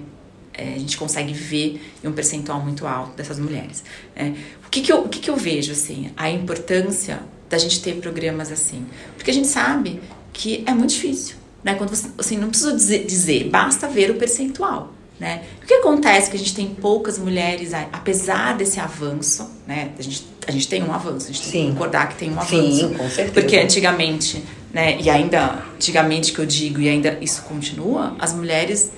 É, 0.60 0.74
a 0.76 0.80
gente 0.80 0.98
consegue 0.98 1.34
ver 1.34 1.82
em 2.04 2.08
um 2.08 2.12
percentual 2.12 2.60
muito 2.60 2.86
alto 2.86 3.16
dessas 3.16 3.40
mulheres. 3.40 3.84
É, 4.16 4.34
o 4.66 4.70
que, 4.70 4.82
que, 4.82 4.92
eu, 4.92 5.00
o 5.02 5.10
que, 5.10 5.20
que 5.20 5.30
eu 5.30 5.36
vejo 5.36 5.72
assim? 5.72 6.12
A 6.18 6.30
importância 6.30 7.22
da 7.50 7.58
gente 7.58 7.82
ter 7.82 7.96
programas 7.96 8.52
assim, 8.52 8.86
porque 9.16 9.32
a 9.32 9.34
gente 9.34 9.48
sabe 9.48 10.02
que 10.32 10.64
é 10.68 10.74
muito 10.74 10.92
difícil, 10.92 11.36
né? 11.64 11.74
Quando 11.76 11.90
você, 11.90 12.10
assim, 12.18 12.38
não 12.38 12.50
precisa 12.50 12.74
dizer, 12.76 13.06
dizer, 13.06 13.50
basta 13.50 13.88
ver 13.88 14.12
o 14.12 14.16
percentual. 14.16 14.94
Né? 15.20 15.44
O 15.62 15.66
que 15.66 15.74
acontece 15.74 16.28
é 16.28 16.32
que 16.32 16.38
a 16.38 16.40
gente 16.40 16.56
tem 16.56 16.68
poucas 16.68 17.20
mulheres, 17.20 17.74
apesar 17.74 18.56
desse 18.56 18.80
avanço, 18.80 19.52
né? 19.68 19.92
A 20.00 20.02
gente, 20.02 20.26
a 20.48 20.52
gente 20.52 20.66
tem 20.70 20.82
um 20.82 20.94
avanço, 20.94 21.26
a 21.30 21.34
gente 21.34 21.46
Sim. 21.46 21.52
tem 21.52 21.66
que 21.66 21.72
concordar 21.74 22.08
que 22.08 22.16
tem 22.16 22.30
um 22.30 22.40
avanço. 22.40 22.56
Sim, 22.56 22.94
com 22.94 23.10
certeza. 23.10 23.34
Porque 23.34 23.58
antigamente, 23.58 24.42
né? 24.74 24.98
E 25.02 25.10
ainda, 25.10 25.62
antigamente 25.76 26.32
que 26.32 26.40
eu 26.40 26.46
digo, 26.46 26.80
e 26.80 26.88
ainda 26.88 27.18
isso 27.20 27.42
continua, 27.42 28.16
as 28.18 28.34
mulheres, 28.34 28.92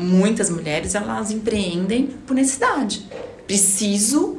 muitas 0.00 0.50
mulheres, 0.50 0.94
elas 0.94 1.30
empreendem 1.30 2.06
por 2.26 2.34
necessidade. 2.34 3.06
Preciso 3.46 4.38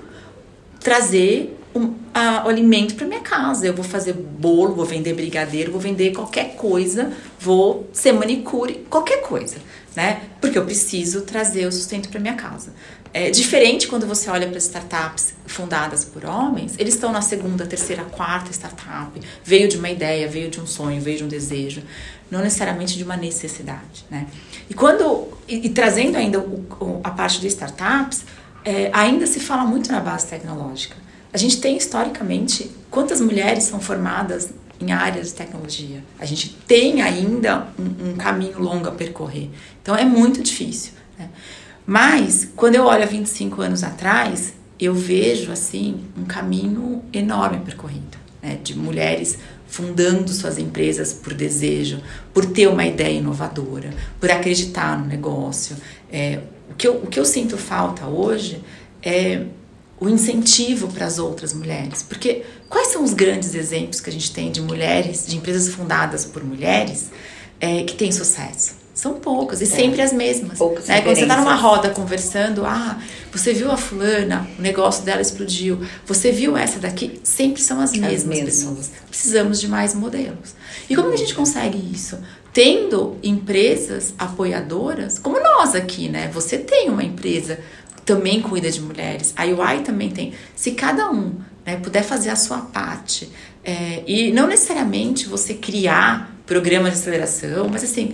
trazer 0.80 1.58
um, 1.76 1.94
a, 2.14 2.44
o 2.46 2.50
alimento 2.50 2.96
para 2.96 3.06
minha 3.06 3.22
casa. 3.22 3.66
Eu 3.66 3.74
vou 3.74 3.84
fazer 3.84 4.14
bolo, 4.14 4.76
vou 4.76 4.86
vender 4.86 5.14
brigadeiro, 5.14 5.72
vou 5.72 5.80
vender 5.80 6.12
qualquer 6.12 6.56
coisa, 6.56 7.12
vou 7.40 7.88
ser 7.94 8.12
manicure, 8.14 8.86
qualquer 8.90 9.22
coisa 9.22 9.58
né? 9.96 10.22
Porque 10.40 10.58
eu 10.58 10.66
preciso 10.66 11.22
trazer 11.22 11.66
o 11.66 11.72
sustento 11.72 12.10
para 12.10 12.20
minha 12.20 12.36
casa. 12.36 12.74
É 13.14 13.30
diferente 13.30 13.88
quando 13.88 14.08
você 14.08 14.30
olha 14.30 14.48
para 14.48 14.58
startups 14.58 15.34
fundadas 15.46 16.06
por 16.06 16.24
homens, 16.24 16.76
eles 16.80 16.94
estão 16.94 17.12
na 17.12 17.22
segunda, 17.22 17.66
terceira, 17.66 18.06
quarta 18.06 18.52
startup, 18.52 19.20
veio 19.44 19.68
de 19.68 19.78
uma 19.78 19.90
ideia, 19.90 20.30
veio 20.30 20.50
de 20.50 20.62
um 20.62 20.66
sonho, 20.66 21.02
veio 21.02 21.18
de 21.18 21.24
um 21.26 21.28
desejo, 21.28 21.84
não 22.30 22.42
necessariamente 22.42 22.98
de 22.98 23.04
uma 23.04 23.18
necessidade, 23.18 24.06
né? 24.10 24.28
E 24.70 24.74
quando 24.74 25.28
e, 25.46 25.68
e 25.68 25.70
trazendo 25.70 26.16
ainda 26.16 26.40
o, 26.40 26.66
o, 26.80 27.02
a 27.04 27.12
parte 27.12 27.42
de 27.42 27.48
startups, 27.48 28.24
é, 28.64 28.90
ainda 28.94 29.28
se 29.28 29.42
fala 29.42 29.66
muito 29.66 29.92
na 29.92 30.00
base 30.00 30.28
tecnológica. 30.28 30.96
A 31.34 31.38
gente 31.38 31.60
tem 31.60 31.76
historicamente 31.76 32.72
quantas 32.90 33.20
mulheres 33.20 33.66
são 33.66 33.80
formadas 33.80 34.52
em 34.80 34.92
áreas 34.92 35.28
de 35.28 35.34
tecnologia. 35.34 36.04
A 36.20 36.26
gente 36.26 36.50
tem 36.68 37.02
ainda 37.02 37.68
um, 37.78 38.12
um 38.12 38.16
caminho 38.16 38.60
longo 38.60 38.88
a 38.88 38.92
percorrer. 38.92 39.50
Então 39.82 39.96
é 39.96 40.04
muito 40.04 40.42
difícil. 40.42 40.94
Né? 41.18 41.30
Mas 41.92 42.48
quando 42.56 42.76
eu 42.76 42.86
olho 42.86 43.04
há 43.04 43.06
25 43.06 43.62
anos 43.62 43.84
atrás, 43.84 44.54
eu 44.80 44.94
vejo 44.94 45.52
assim 45.52 46.06
um 46.18 46.24
caminho 46.24 47.04
enorme 47.12 47.60
percorrido, 47.66 48.18
né? 48.42 48.58
de 48.64 48.78
mulheres 48.78 49.38
fundando 49.68 50.32
suas 50.32 50.58
empresas 50.58 51.12
por 51.12 51.34
desejo, 51.34 52.02
por 52.34 52.46
ter 52.46 52.68
uma 52.68 52.86
ideia 52.86 53.18
inovadora, 53.18 53.94
por 54.22 54.32
acreditar 54.32 54.98
no 54.98 55.06
negócio. 55.06 55.76
É, 56.10 56.40
o, 56.70 56.76
que 56.76 56.88
eu, 56.88 56.96
o 56.96 57.08
que 57.08 57.20
eu 57.20 57.26
sinto 57.26 57.58
falta 57.58 58.06
hoje 58.08 58.64
é 59.04 59.48
o 60.00 60.08
incentivo 60.08 60.88
para 60.88 61.06
as 61.06 61.20
outras 61.20 61.54
mulheres. 61.54 62.04
Porque 62.04 62.46
quais 62.70 62.88
são 62.88 63.04
os 63.04 63.14
grandes 63.14 63.54
exemplos 63.54 64.00
que 64.00 64.10
a 64.10 64.14
gente 64.14 64.32
tem 64.32 64.50
de 64.50 64.62
mulheres, 64.62 65.28
de 65.28 65.36
empresas 65.36 65.68
fundadas 65.68 66.24
por 66.24 66.42
mulheres, 66.42 67.12
é, 67.60 67.84
que 67.84 67.96
têm 67.96 68.14
sucesso? 68.14 68.80
São 69.02 69.16
poucas, 69.16 69.62
e 69.62 69.64
é. 69.64 69.66
sempre 69.66 70.00
as 70.00 70.14
mesmas. 70.14 70.60
Poucas 70.60 70.86
né? 70.86 71.02
Quando 71.02 71.16
você 71.16 71.24
está 71.24 71.36
numa 71.36 71.56
roda 71.56 71.90
conversando, 71.90 72.64
ah, 72.64 73.02
você 73.32 73.52
viu 73.52 73.72
a 73.72 73.76
fulana, 73.76 74.48
o 74.60 74.62
negócio 74.62 75.04
dela 75.04 75.20
explodiu, 75.20 75.82
você 76.06 76.32
viu 76.32 76.56
essa 76.56 76.78
daqui, 76.78 77.20
sempre 77.24 77.64
são 77.64 77.82
as 77.82 77.94
mesmas, 77.94 78.14
as 78.14 78.24
mesmas. 78.26 78.54
pessoas. 78.54 78.92
Precisamos 79.10 79.60
de 79.60 79.68
mais 79.68 79.96
modelos. 79.96 80.54
E 80.88 80.96
como 80.96 81.08
que 81.10 81.16
a 81.16 81.18
gente 81.18 81.34
consegue 81.34 81.80
isso? 81.92 82.20
Tendo 82.54 83.18
empresas 83.24 84.14
apoiadoras, 84.20 85.18
como 85.18 85.40
nós 85.40 85.74
aqui, 85.74 86.08
né? 86.08 86.30
Você 86.32 86.60
tem 86.60 86.88
uma 86.88 87.04
empresa 87.04 87.58
também 88.06 88.40
cuida 88.40 88.70
de 88.70 88.82
mulheres. 88.82 89.34
A 89.36 89.46
UI 89.46 89.80
também 89.84 90.12
tem. 90.12 90.34
Se 90.56 90.74
cada 90.74 91.10
um 91.10 91.38
né, 91.66 91.76
puder 91.78 92.04
fazer 92.04 92.30
a 92.30 92.36
sua 92.36 92.60
parte, 92.60 93.32
é, 93.64 94.04
e 94.06 94.32
não 94.32 94.46
necessariamente 94.46 95.28
você 95.28 95.56
criar 95.56 96.36
programas 96.46 96.94
de 96.94 97.00
aceleração, 97.00 97.68
mas 97.68 97.84
assim, 97.84 98.14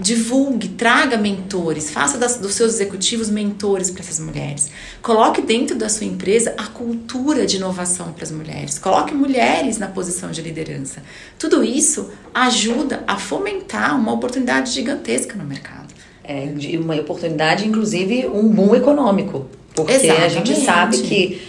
divulgue, 0.00 0.68
traga 0.70 1.16
mentores, 1.16 1.90
faça 1.90 2.18
das, 2.18 2.36
dos 2.38 2.54
seus 2.54 2.74
executivos 2.74 3.30
mentores 3.30 3.90
para 3.90 4.02
essas 4.02 4.18
mulheres. 4.18 4.70
Coloque 5.00 5.40
dentro 5.40 5.76
da 5.76 5.88
sua 5.88 6.06
empresa 6.06 6.54
a 6.58 6.66
cultura 6.66 7.46
de 7.46 7.56
inovação 7.56 8.12
para 8.12 8.24
as 8.24 8.30
mulheres. 8.30 8.78
Coloque 8.78 9.14
mulheres 9.14 9.78
na 9.78 9.86
posição 9.86 10.30
de 10.30 10.42
liderança. 10.42 11.02
Tudo 11.38 11.62
isso 11.62 12.10
ajuda 12.32 13.04
a 13.06 13.16
fomentar 13.16 13.98
uma 13.98 14.12
oportunidade 14.12 14.72
gigantesca 14.72 15.36
no 15.36 15.44
mercado 15.44 15.94
é, 16.24 16.48
uma 16.78 16.94
oportunidade, 16.96 17.68
inclusive 17.68 18.26
um 18.26 18.48
boom 18.48 18.74
econômico. 18.74 19.46
Porque 19.74 19.92
Exatamente. 19.92 20.24
a 20.24 20.28
gente 20.28 20.64
sabe 20.64 20.98
que 20.98 21.42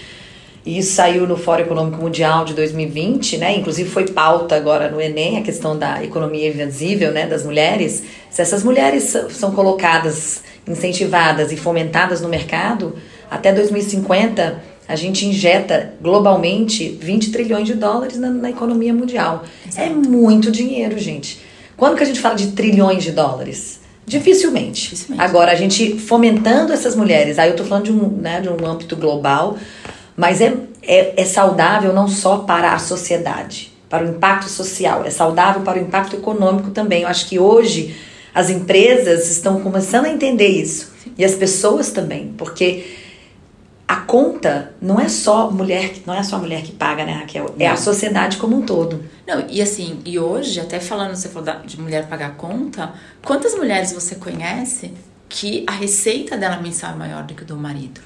isso 0.65 0.93
saiu 0.93 1.27
no 1.27 1.37
Fórum 1.37 1.61
Econômico 1.61 2.01
Mundial 2.01 2.43
de 2.43 2.55
2020, 2.55 3.37
né? 3.37 3.55
Inclusive 3.55 3.87
foi 3.87 4.07
pauta 4.07 4.55
agora 4.55 4.89
no 4.89 4.99
Enem 4.99 5.37
a 5.37 5.41
questão 5.43 5.77
da 5.77 6.03
economia 6.03 6.47
invisível, 6.47 7.11
né, 7.11 7.27
das 7.27 7.45
mulheres. 7.45 8.03
Se 8.31 8.41
essas 8.41 8.63
mulheres 8.63 9.15
são 9.29 9.51
colocadas, 9.51 10.41
incentivadas 10.67 11.51
e 11.51 11.57
fomentadas 11.57 12.19
no 12.19 12.27
mercado, 12.27 12.95
até 13.29 13.53
2050 13.53 14.75
a 14.87 14.95
gente 14.95 15.25
injeta 15.25 15.93
globalmente 16.01 16.97
20 17.01 17.31
trilhões 17.31 17.67
de 17.67 17.73
dólares 17.73 18.17
na, 18.17 18.29
na 18.29 18.49
economia 18.49 18.93
mundial. 18.93 19.43
É 19.65 19.69
Exato. 19.69 19.87
É 19.87 19.89
muito 19.89 20.51
dinheiro, 20.51 20.97
gente. 20.97 21.39
Quando 21.77 21.95
que 21.95 22.03
a 22.03 22.05
gente 22.05 22.19
fala 22.19 22.35
de 22.35 22.51
trilhões 22.51 23.03
de 23.03 23.11
dólares? 23.11 23.79
Dificilmente. 24.05 24.83
Dificilmente. 24.83 25.23
Agora, 25.23 25.51
a 25.51 25.55
gente 25.55 25.97
fomentando 25.97 26.71
essas 26.71 26.95
mulheres, 26.95 27.39
aí 27.39 27.49
eu 27.49 27.55
tô 27.55 27.63
falando 27.63 27.85
de 27.85 27.91
um, 27.91 28.07
né, 28.07 28.39
de 28.39 28.49
um 28.49 28.65
âmbito 28.65 28.95
global, 28.95 29.57
mas 30.15 30.41
é, 30.41 30.55
é, 30.81 31.21
é 31.21 31.25
saudável 31.25 31.93
não 31.93 32.07
só 32.07 32.39
para 32.39 32.73
a 32.73 32.79
sociedade, 32.79 33.71
para 33.89 34.05
o 34.05 34.09
impacto 34.09 34.49
social, 34.49 35.03
é 35.05 35.09
saudável 35.09 35.61
para 35.61 35.79
o 35.79 35.81
impacto 35.81 36.15
econômico 36.15 36.71
também. 36.71 37.03
Eu 37.03 37.07
acho 37.07 37.27
que 37.27 37.39
hoje 37.39 37.95
as 38.33 38.49
empresas 38.49 39.29
estão 39.29 39.61
começando 39.61 40.05
a 40.05 40.09
entender 40.09 40.47
isso. 40.47 40.93
E 41.17 41.23
as 41.23 41.35
pessoas 41.35 41.91
também, 41.91 42.33
porque 42.37 42.85
a 43.87 43.97
conta 43.97 44.73
não 44.81 44.99
é 44.99 45.07
só 45.07 45.51
mulher, 45.51 45.93
não 46.05 46.13
é 46.13 46.23
só 46.23 46.37
a 46.37 46.39
mulher 46.39 46.63
que 46.63 46.71
paga, 46.71 47.05
né, 47.05 47.13
Raquel? 47.13 47.53
É 47.59 47.67
a 47.67 47.77
sociedade 47.77 48.37
como 48.37 48.57
um 48.57 48.61
todo. 48.63 49.05
Não, 49.27 49.45
e 49.47 49.61
assim, 49.61 50.01
e 50.03 50.17
hoje, 50.17 50.59
até 50.59 50.79
falando, 50.79 51.15
você 51.15 51.29
falou 51.29 51.61
de 51.63 51.79
mulher 51.79 52.07
pagar 52.07 52.35
conta, 52.35 52.93
quantas 53.23 53.55
mulheres 53.55 53.93
você 53.93 54.15
conhece 54.15 54.91
que 55.29 55.63
a 55.67 55.71
receita 55.71 56.35
dela 56.35 56.57
mensal 56.57 56.93
é 56.93 56.95
maior 56.95 57.23
do 57.23 57.35
que 57.35 57.45
do 57.45 57.55
marido? 57.55 58.01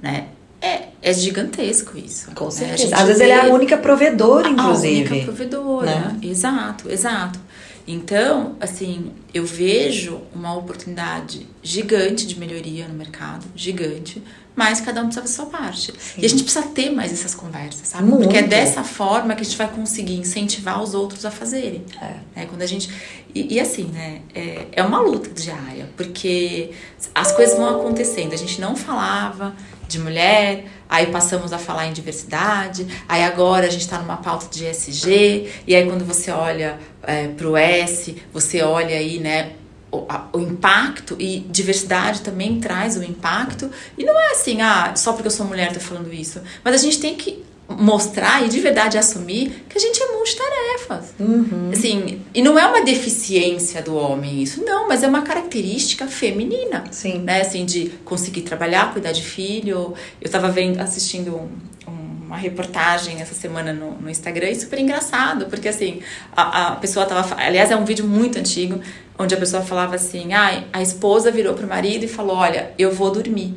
Né? 0.00 0.28
É, 0.62 0.88
é 1.02 1.12
gigantesco 1.12 1.98
isso. 1.98 2.30
Com 2.30 2.44
né? 2.44 2.50
certeza. 2.52 2.94
Às 2.94 3.06
vezes 3.08 3.20
ela 3.20 3.32
é 3.32 3.50
a 3.50 3.52
única 3.52 3.76
provedora, 3.76 4.48
inclusive. 4.48 5.08
A 5.08 5.12
única 5.12 5.24
provedora, 5.24 5.86
né? 5.90 6.18
exato, 6.22 6.88
exato. 6.88 7.40
Então, 7.86 8.54
assim, 8.60 9.10
eu 9.34 9.44
vejo 9.44 10.20
uma 10.32 10.54
oportunidade 10.54 11.48
gigante 11.60 12.24
de 12.26 12.38
melhoria 12.38 12.86
no 12.86 12.94
mercado, 12.94 13.44
gigante, 13.56 14.22
mas 14.54 14.80
cada 14.80 15.00
um 15.00 15.06
precisa 15.06 15.22
fazer 15.22 15.42
a 15.42 15.44
sua 15.44 15.58
parte. 15.58 15.92
Sim. 15.98 16.20
E 16.20 16.26
a 16.26 16.28
gente 16.28 16.44
precisa 16.44 16.64
ter 16.66 16.90
mais 16.90 17.12
essas 17.12 17.34
conversas, 17.34 17.88
sabe? 17.88 18.04
Muito. 18.04 18.22
Porque 18.24 18.36
é 18.36 18.42
dessa 18.42 18.84
forma 18.84 19.34
que 19.34 19.40
a 19.40 19.44
gente 19.44 19.56
vai 19.56 19.68
conseguir 19.68 20.14
incentivar 20.14 20.80
os 20.80 20.94
outros 20.94 21.24
a 21.24 21.30
fazerem. 21.30 21.84
É. 22.00 22.42
é 22.42 22.46
quando 22.46 22.62
a 22.62 22.66
gente 22.66 22.88
e, 23.34 23.54
e 23.54 23.60
assim, 23.60 23.84
né? 23.84 24.20
É, 24.34 24.66
é 24.72 24.82
uma 24.82 25.00
luta 25.00 25.30
diária, 25.30 25.88
porque 25.96 26.70
as 27.14 27.32
coisas 27.32 27.56
vão 27.56 27.80
acontecendo. 27.80 28.32
A 28.32 28.36
gente 28.36 28.60
não 28.60 28.76
falava 28.76 29.54
de 29.92 29.98
mulher, 29.98 30.64
aí 30.88 31.06
passamos 31.06 31.52
a 31.52 31.58
falar 31.58 31.86
em 31.86 31.92
diversidade, 31.92 32.86
aí 33.08 33.22
agora 33.22 33.66
a 33.66 33.70
gente 33.70 33.82
está 33.82 33.98
numa 33.98 34.16
pauta 34.16 34.46
de 34.50 34.66
ESG, 34.66 35.50
e 35.66 35.74
aí 35.74 35.86
quando 35.86 36.04
você 36.04 36.30
olha 36.30 36.78
é, 37.02 37.28
para 37.28 37.48
o 37.48 37.56
S, 37.56 38.16
você 38.32 38.62
olha 38.62 38.96
aí, 38.96 39.18
né? 39.18 39.52
o, 39.92 40.06
a, 40.08 40.28
o, 40.32 40.40
impacto 40.40 41.16
e 41.18 41.40
diversidade 41.40 42.22
também 42.22 42.58
traz 42.58 42.96
o 42.96 43.04
impacto 43.04 43.70
e 43.96 44.04
não 44.04 44.18
é 44.18 44.30
assim 44.30 44.62
ah 44.62 44.96
só 44.96 45.12
porque 45.12 45.26
eu 45.26 45.30
sou 45.30 45.44
mulher 45.44 45.70
tô 45.70 45.80
falando 45.80 46.10
isso 46.10 46.40
mas 46.64 46.74
a 46.74 46.78
gente 46.78 46.98
tem 46.98 47.14
que 47.14 47.44
mostrar 47.78 48.44
e 48.44 48.48
de 48.48 48.60
verdade 48.60 48.98
assumir 48.98 49.64
que 49.68 49.78
a 49.78 49.80
gente 49.80 50.02
é 50.02 50.06
multitarefas 50.12 51.14
uhum. 51.18 51.70
assim 51.72 52.20
e 52.34 52.42
não 52.42 52.58
é 52.58 52.66
uma 52.66 52.82
deficiência 52.84 53.82
do 53.82 53.94
homem 53.96 54.42
isso 54.42 54.64
não 54.64 54.88
mas 54.88 55.02
é 55.02 55.08
uma 55.08 55.22
característica 55.22 56.06
feminina 56.06 56.84
sim 56.90 57.18
né 57.18 57.40
assim 57.40 57.64
de 57.64 57.90
conseguir 58.04 58.42
trabalhar 58.42 58.92
cuidar 58.92 59.12
de 59.12 59.22
filho 59.22 59.94
eu 60.20 60.26
estava 60.26 60.48
vendo 60.50 60.80
assistindo 60.80 61.36
um, 61.36 61.90
um 61.90 62.12
uma 62.32 62.38
reportagem 62.38 63.20
essa 63.20 63.34
semana 63.34 63.74
no, 63.74 63.92
no 64.00 64.08
Instagram 64.08 64.48
e 64.48 64.54
super 64.54 64.78
engraçado, 64.78 65.46
porque 65.46 65.68
assim, 65.68 66.00
a, 66.34 66.68
a 66.68 66.76
pessoa 66.76 67.04
tava. 67.04 67.36
Aliás, 67.38 67.70
é 67.70 67.76
um 67.76 67.84
vídeo 67.84 68.06
muito 68.06 68.38
antigo, 68.38 68.80
onde 69.18 69.34
a 69.34 69.36
pessoa 69.36 69.62
falava 69.62 69.96
assim: 69.96 70.32
ah, 70.32 70.64
a 70.72 70.80
esposa 70.80 71.30
virou 71.30 71.52
pro 71.52 71.66
marido 71.66 72.06
e 72.06 72.08
falou: 72.08 72.36
Olha, 72.36 72.70
eu 72.78 72.90
vou 72.90 73.10
dormir 73.10 73.54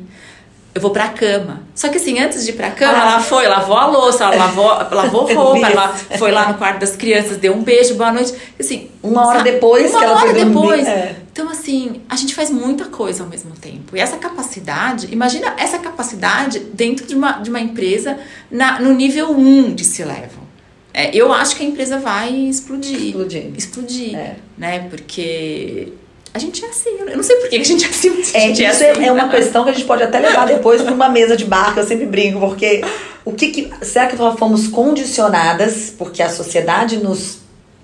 eu 0.76 0.80
vou 0.82 0.90
pra 0.90 1.08
cama. 1.08 1.62
Só 1.74 1.88
que 1.88 1.96
assim, 1.96 2.18
antes 2.18 2.44
de 2.44 2.50
ir 2.50 2.52
pra 2.52 2.70
cama, 2.70 2.92
ah. 2.92 3.12
ela 3.12 3.20
foi, 3.20 3.48
lavou 3.48 3.78
a 3.78 3.86
louça, 3.86 4.24
ela 4.24 4.36
lavou, 4.36 4.66
lavou 4.92 5.34
roupa, 5.34 5.70
ela 5.70 5.88
foi 6.18 6.30
lá 6.30 6.52
no 6.52 6.58
quarto 6.58 6.80
das 6.80 6.94
crianças, 6.94 7.38
deu 7.38 7.54
um 7.54 7.62
beijo, 7.62 7.94
boa 7.94 8.12
noite. 8.12 8.34
Assim, 8.60 8.90
uma 9.02 9.26
hora 9.26 9.42
depois 9.42 9.90
uma 9.90 9.98
que 9.98 10.04
ela 10.04 10.16
hora 10.16 10.26
foi 10.28 10.44
depois. 10.44 10.86
É. 10.86 11.16
Então, 11.32 11.48
assim, 11.48 12.02
a 12.10 12.14
gente 12.14 12.34
faz 12.34 12.50
muita 12.50 12.84
coisa 12.84 13.22
ao 13.22 13.28
mesmo 13.30 13.52
tempo. 13.52 13.96
E 13.96 14.00
essa 14.00 14.18
capacidade, 14.18 15.08
imagina 15.10 15.54
essa 15.56 15.78
capacidade 15.78 16.58
dentro 16.58 17.06
de 17.06 17.14
uma, 17.14 17.32
de 17.38 17.48
uma 17.48 17.60
empresa 17.60 18.18
na, 18.50 18.78
no 18.78 18.92
nível 18.92 19.30
1 19.30 19.74
de 19.74 19.84
se 19.84 20.04
level. 20.04 20.44
É, 20.92 21.16
eu 21.16 21.32
acho 21.32 21.56
que 21.56 21.64
a 21.64 21.66
empresa 21.66 21.98
vai 21.98 22.34
explodir. 22.34 23.00
Explodir. 23.00 23.52
Explodir. 23.56 24.14
É. 24.14 24.36
Né? 24.58 24.80
Porque 24.90 25.94
a 26.36 26.38
gente 26.38 26.62
é 26.62 26.68
assim. 26.68 26.90
Eu 26.98 27.16
não 27.16 27.22
sei 27.22 27.36
por 27.36 27.48
que 27.48 27.56
a 27.56 27.64
gente 27.64 27.84
é 27.84 27.88
assim. 27.88 28.10
É, 28.10 28.40
gente 28.40 28.62
isso 28.62 28.84
é, 28.84 28.90
assim, 28.90 29.04
é, 29.04 29.10
uma 29.10 29.28
questão 29.28 29.64
que 29.64 29.70
a 29.70 29.72
gente 29.72 29.86
pode 29.86 30.02
até 30.02 30.20
levar 30.20 30.46
depois 30.46 30.82
para 30.82 30.92
uma 30.92 31.08
mesa 31.08 31.34
de 31.36 31.46
bar, 31.46 31.72
que 31.72 31.80
eu 31.80 31.86
sempre 31.86 32.04
brinco, 32.04 32.38
porque 32.38 32.82
o 33.24 33.32
que, 33.32 33.48
que 33.48 33.84
será 33.84 34.06
que 34.06 34.16
nós 34.16 34.38
fomos 34.38 34.68
condicionadas, 34.68 35.94
porque 35.96 36.22
a 36.22 36.28
sociedade 36.28 36.98
nos 36.98 37.38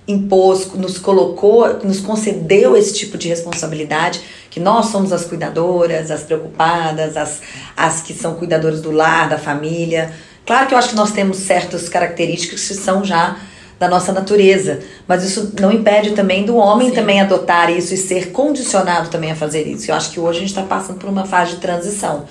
impôs, 0.07 0.67
nos 0.75 0.99
colocou, 0.99 1.79
nos 1.83 2.01
concedeu 2.01 2.77
esse 2.77 2.93
tipo 2.93 3.17
de 3.17 3.29
responsabilidade, 3.29 4.21
que 4.51 4.61
nós 4.61 4.87
somos 4.87 5.13
as 5.13 5.25
cuidadoras, 5.25 6.11
as 6.11 6.23
preocupadas, 6.23 7.17
as, 7.17 7.41
as 7.75 8.03
que 8.03 8.13
são 8.13 8.35
cuidadoras 8.35 8.83
do 8.83 8.91
lar, 8.91 9.31
da 9.31 9.39
família. 9.39 10.13
Claro 10.45 10.67
que 10.67 10.75
eu 10.75 10.79
acho 10.79 10.91
que 10.91 10.97
nós 10.97 11.13
temos 11.13 11.39
certas 11.39 11.89
características 11.89 12.69
que 12.69 12.75
são 12.75 13.03
já 13.03 13.39
da 13.83 13.89
nossa 13.89 14.13
natureza. 14.13 14.79
Mas 15.09 15.25
isso 15.25 15.53
não 15.61 15.73
impede 15.73 16.13
também 16.13 16.45
do 16.45 16.57
homem 16.57 16.91
Sim. 16.91 16.95
também 16.95 17.21
adotar 17.21 17.69
isso 17.69 17.93
e 17.93 17.97
ser 17.97 18.31
condicionado 18.31 19.11
também 19.11 19.33
a 19.33 19.35
fazer 19.35 19.67
isso. 19.67 19.91
Eu 19.91 19.97
acho 19.97 20.13
que 20.13 20.21
hoje 20.21 20.39
a 20.39 20.41
gente 20.41 20.51
está 20.51 20.63
passando 20.63 20.99
por 20.99 21.11
uma 21.11 21.27
fase 21.27 21.57
de 21.57 21.57
transição. 21.57 22.25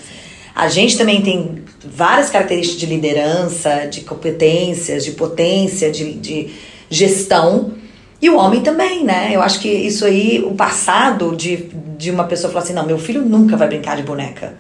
A 0.56 0.70
gente 0.70 0.98
também 0.98 1.22
tem 1.22 1.64
várias 1.86 2.30
características 2.30 2.80
de 2.80 2.86
liderança, 2.86 3.86
de 3.86 4.02
competências, 4.02 5.04
de 5.04 5.12
potência, 5.12 5.92
de, 5.92 6.14
de 6.14 6.54
gestão. 6.90 7.74
E 8.22 8.30
o 8.30 8.38
homem 8.38 8.62
também, 8.62 9.04
né? 9.04 9.32
Eu 9.34 9.42
acho 9.42 9.60
que 9.60 9.68
isso 9.68 10.06
aí, 10.06 10.42
o 10.46 10.54
passado 10.54 11.36
de, 11.36 11.70
de 11.98 12.12
uma 12.12 12.24
pessoa 12.24 12.52
falar 12.52 12.64
assim: 12.64 12.74
não, 12.74 12.86
meu 12.86 12.98
filho 12.98 13.26
nunca 13.26 13.58
vai 13.58 13.68
brincar 13.68 13.98
de 13.98 14.04
boneca. 14.04 14.54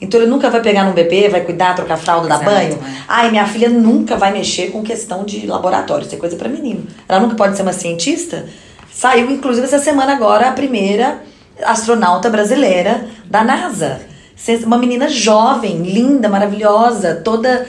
Então 0.00 0.20
ele 0.20 0.30
nunca 0.30 0.48
vai 0.48 0.60
pegar 0.60 0.84
num 0.84 0.92
bebê, 0.92 1.28
vai 1.28 1.40
cuidar, 1.40 1.74
trocar 1.74 1.96
fralda, 1.96 2.28
dar 2.28 2.38
banho. 2.38 2.78
Ai, 3.08 3.30
minha 3.30 3.46
filha 3.46 3.68
nunca 3.68 4.16
vai 4.16 4.32
mexer 4.32 4.70
com 4.70 4.82
questão 4.82 5.24
de 5.24 5.46
laboratório, 5.46 6.06
isso 6.06 6.14
é 6.14 6.18
coisa 6.18 6.36
para 6.36 6.48
menino. 6.48 6.86
Ela 7.08 7.20
nunca 7.20 7.34
pode 7.34 7.56
ser 7.56 7.62
uma 7.62 7.72
cientista. 7.72 8.46
Saiu, 8.92 9.30
inclusive, 9.30 9.66
essa 9.66 9.78
semana 9.78 10.12
agora 10.12 10.48
a 10.48 10.52
primeira 10.52 11.22
astronauta 11.64 12.30
brasileira 12.30 13.06
da 13.24 13.42
NASA. 13.42 14.00
Uma 14.64 14.78
menina 14.78 15.08
jovem, 15.08 15.82
linda, 15.82 16.28
maravilhosa, 16.28 17.20
toda 17.24 17.66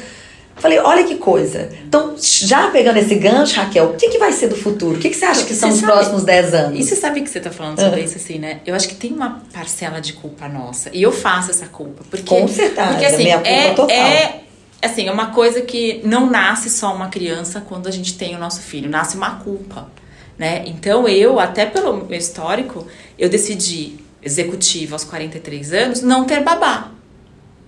Falei, 0.59 0.77
olha 0.79 1.03
que 1.05 1.15
coisa. 1.15 1.69
Então, 1.85 2.15
já 2.19 2.69
pegando 2.69 2.97
esse 2.97 3.15
gancho, 3.15 3.55
Raquel, 3.55 3.85
o 3.85 3.93
que, 3.95 4.09
que 4.09 4.17
vai 4.17 4.31
ser 4.31 4.47
do 4.47 4.55
futuro? 4.55 4.97
O 4.97 4.99
que, 4.99 5.09
que 5.09 5.15
você 5.15 5.25
acha 5.25 5.45
que 5.45 5.53
são 5.53 5.69
os 5.69 5.81
próximos 5.81 6.23
10 6.23 6.53
anos? 6.53 6.79
E 6.79 6.83
você 6.83 6.95
sabe 6.95 7.21
que 7.21 7.29
você 7.29 7.37
está 7.37 7.49
falando 7.49 7.79
sobre 7.79 7.99
uhum. 7.99 8.05
isso, 8.05 8.17
assim, 8.17 8.37
né? 8.37 8.59
Eu 8.65 8.75
acho 8.75 8.87
que 8.87 8.95
tem 8.95 9.11
uma 9.13 9.41
parcela 9.53 10.01
de 10.01 10.13
culpa 10.13 10.47
nossa. 10.49 10.89
E 10.93 11.01
eu 11.01 11.11
faço 11.11 11.49
essa 11.49 11.67
culpa. 11.67 12.03
Porque, 12.09 12.23
Com 12.23 12.47
certeza, 12.47 12.87
porque, 12.87 13.05
assim, 13.05 13.23
minha 13.23 13.37
culpa 13.37 13.49
é, 13.49 13.73
total. 13.73 13.89
É, 13.89 14.39
assim, 14.81 15.07
é 15.07 15.11
uma 15.11 15.27
coisa 15.27 15.61
que 15.61 16.01
não 16.03 16.29
nasce 16.29 16.69
só 16.69 16.93
uma 16.93 17.07
criança 17.07 17.61
quando 17.61 17.87
a 17.87 17.91
gente 17.91 18.17
tem 18.17 18.35
o 18.35 18.39
nosso 18.39 18.61
filho. 18.61 18.89
Nasce 18.89 19.15
uma 19.15 19.35
culpa, 19.35 19.89
né? 20.37 20.63
Então, 20.65 21.07
eu, 21.07 21.39
até 21.39 21.65
pelo 21.65 22.05
meu 22.05 22.17
histórico, 22.17 22.85
eu 23.17 23.29
decidi, 23.29 23.95
executiva 24.21 24.95
aos 24.95 25.05
43 25.05 25.73
anos, 25.73 26.01
não 26.01 26.25
ter 26.25 26.43
babá 26.43 26.91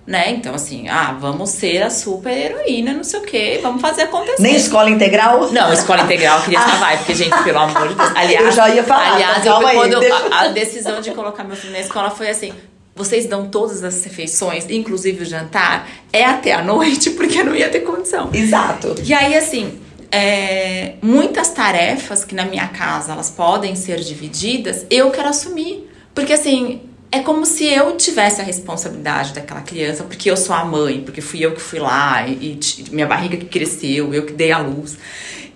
né? 0.06 0.30
Então, 0.32 0.54
assim, 0.54 0.88
ah, 0.88 1.16
vamos 1.18 1.50
ser 1.50 1.82
a 1.82 1.90
super 1.90 2.36
heroína, 2.36 2.92
não 2.92 3.04
sei 3.04 3.20
o 3.20 3.22
quê, 3.22 3.60
vamos 3.62 3.80
fazer 3.80 4.02
acontecer. 4.02 4.42
Nem 4.42 4.56
escola 4.56 4.90
integral? 4.90 5.52
Não, 5.52 5.72
escola 5.72 6.02
integral 6.02 6.38
eu 6.38 6.44
queria 6.44 6.60
vai, 6.78 6.96
porque, 6.98 7.14
gente, 7.14 7.42
pelo 7.42 7.58
amor 7.58 7.88
de 7.88 7.94
Deus. 7.94 8.10
Aliás, 8.14 8.46
eu 8.46 8.52
já 8.52 8.68
ia 8.68 8.84
falar. 8.84 9.14
Aliás, 9.14 9.46
eu, 9.46 9.66
aí, 9.66 9.76
quando 9.76 10.00
deixa... 10.00 10.26
a, 10.30 10.40
a 10.40 10.48
decisão 10.48 11.00
de 11.00 11.10
colocar 11.12 11.44
meu 11.44 11.56
filho 11.56 11.72
na 11.72 11.80
escola 11.80 12.10
foi 12.10 12.30
assim: 12.30 12.52
vocês 12.94 13.26
dão 13.26 13.48
todas 13.48 13.84
as 13.84 14.04
refeições, 14.04 14.68
inclusive 14.68 15.22
o 15.22 15.26
jantar, 15.26 15.88
é 16.12 16.24
até 16.24 16.52
a 16.52 16.62
noite, 16.62 17.10
porque 17.10 17.40
eu 17.40 17.44
não 17.44 17.54
ia 17.54 17.68
ter 17.68 17.80
condição. 17.80 18.28
Exato. 18.32 18.96
E 19.04 19.14
aí, 19.14 19.36
assim, 19.36 19.80
é, 20.10 20.94
muitas 21.00 21.50
tarefas 21.50 22.24
que 22.24 22.34
na 22.34 22.44
minha 22.44 22.66
casa 22.68 23.12
elas 23.12 23.30
podem 23.30 23.74
ser 23.74 24.00
divididas, 24.00 24.84
eu 24.90 25.10
quero 25.10 25.28
assumir. 25.28 25.88
Porque 26.14 26.34
assim, 26.34 26.82
é 27.12 27.20
como 27.20 27.44
se 27.44 27.66
eu 27.66 27.94
tivesse 27.98 28.40
a 28.40 28.44
responsabilidade 28.44 29.34
daquela 29.34 29.60
criança, 29.60 30.02
porque 30.02 30.30
eu 30.30 30.36
sou 30.36 30.56
a 30.56 30.64
mãe, 30.64 31.02
porque 31.02 31.20
fui 31.20 31.44
eu 31.44 31.52
que 31.52 31.60
fui 31.60 31.78
lá 31.78 32.26
e, 32.26 32.58
e 32.58 32.90
minha 32.90 33.06
barriga 33.06 33.36
que 33.36 33.44
cresceu, 33.44 34.14
eu 34.14 34.24
que 34.24 34.32
dei 34.32 34.50
a 34.50 34.58
luz. 34.58 34.96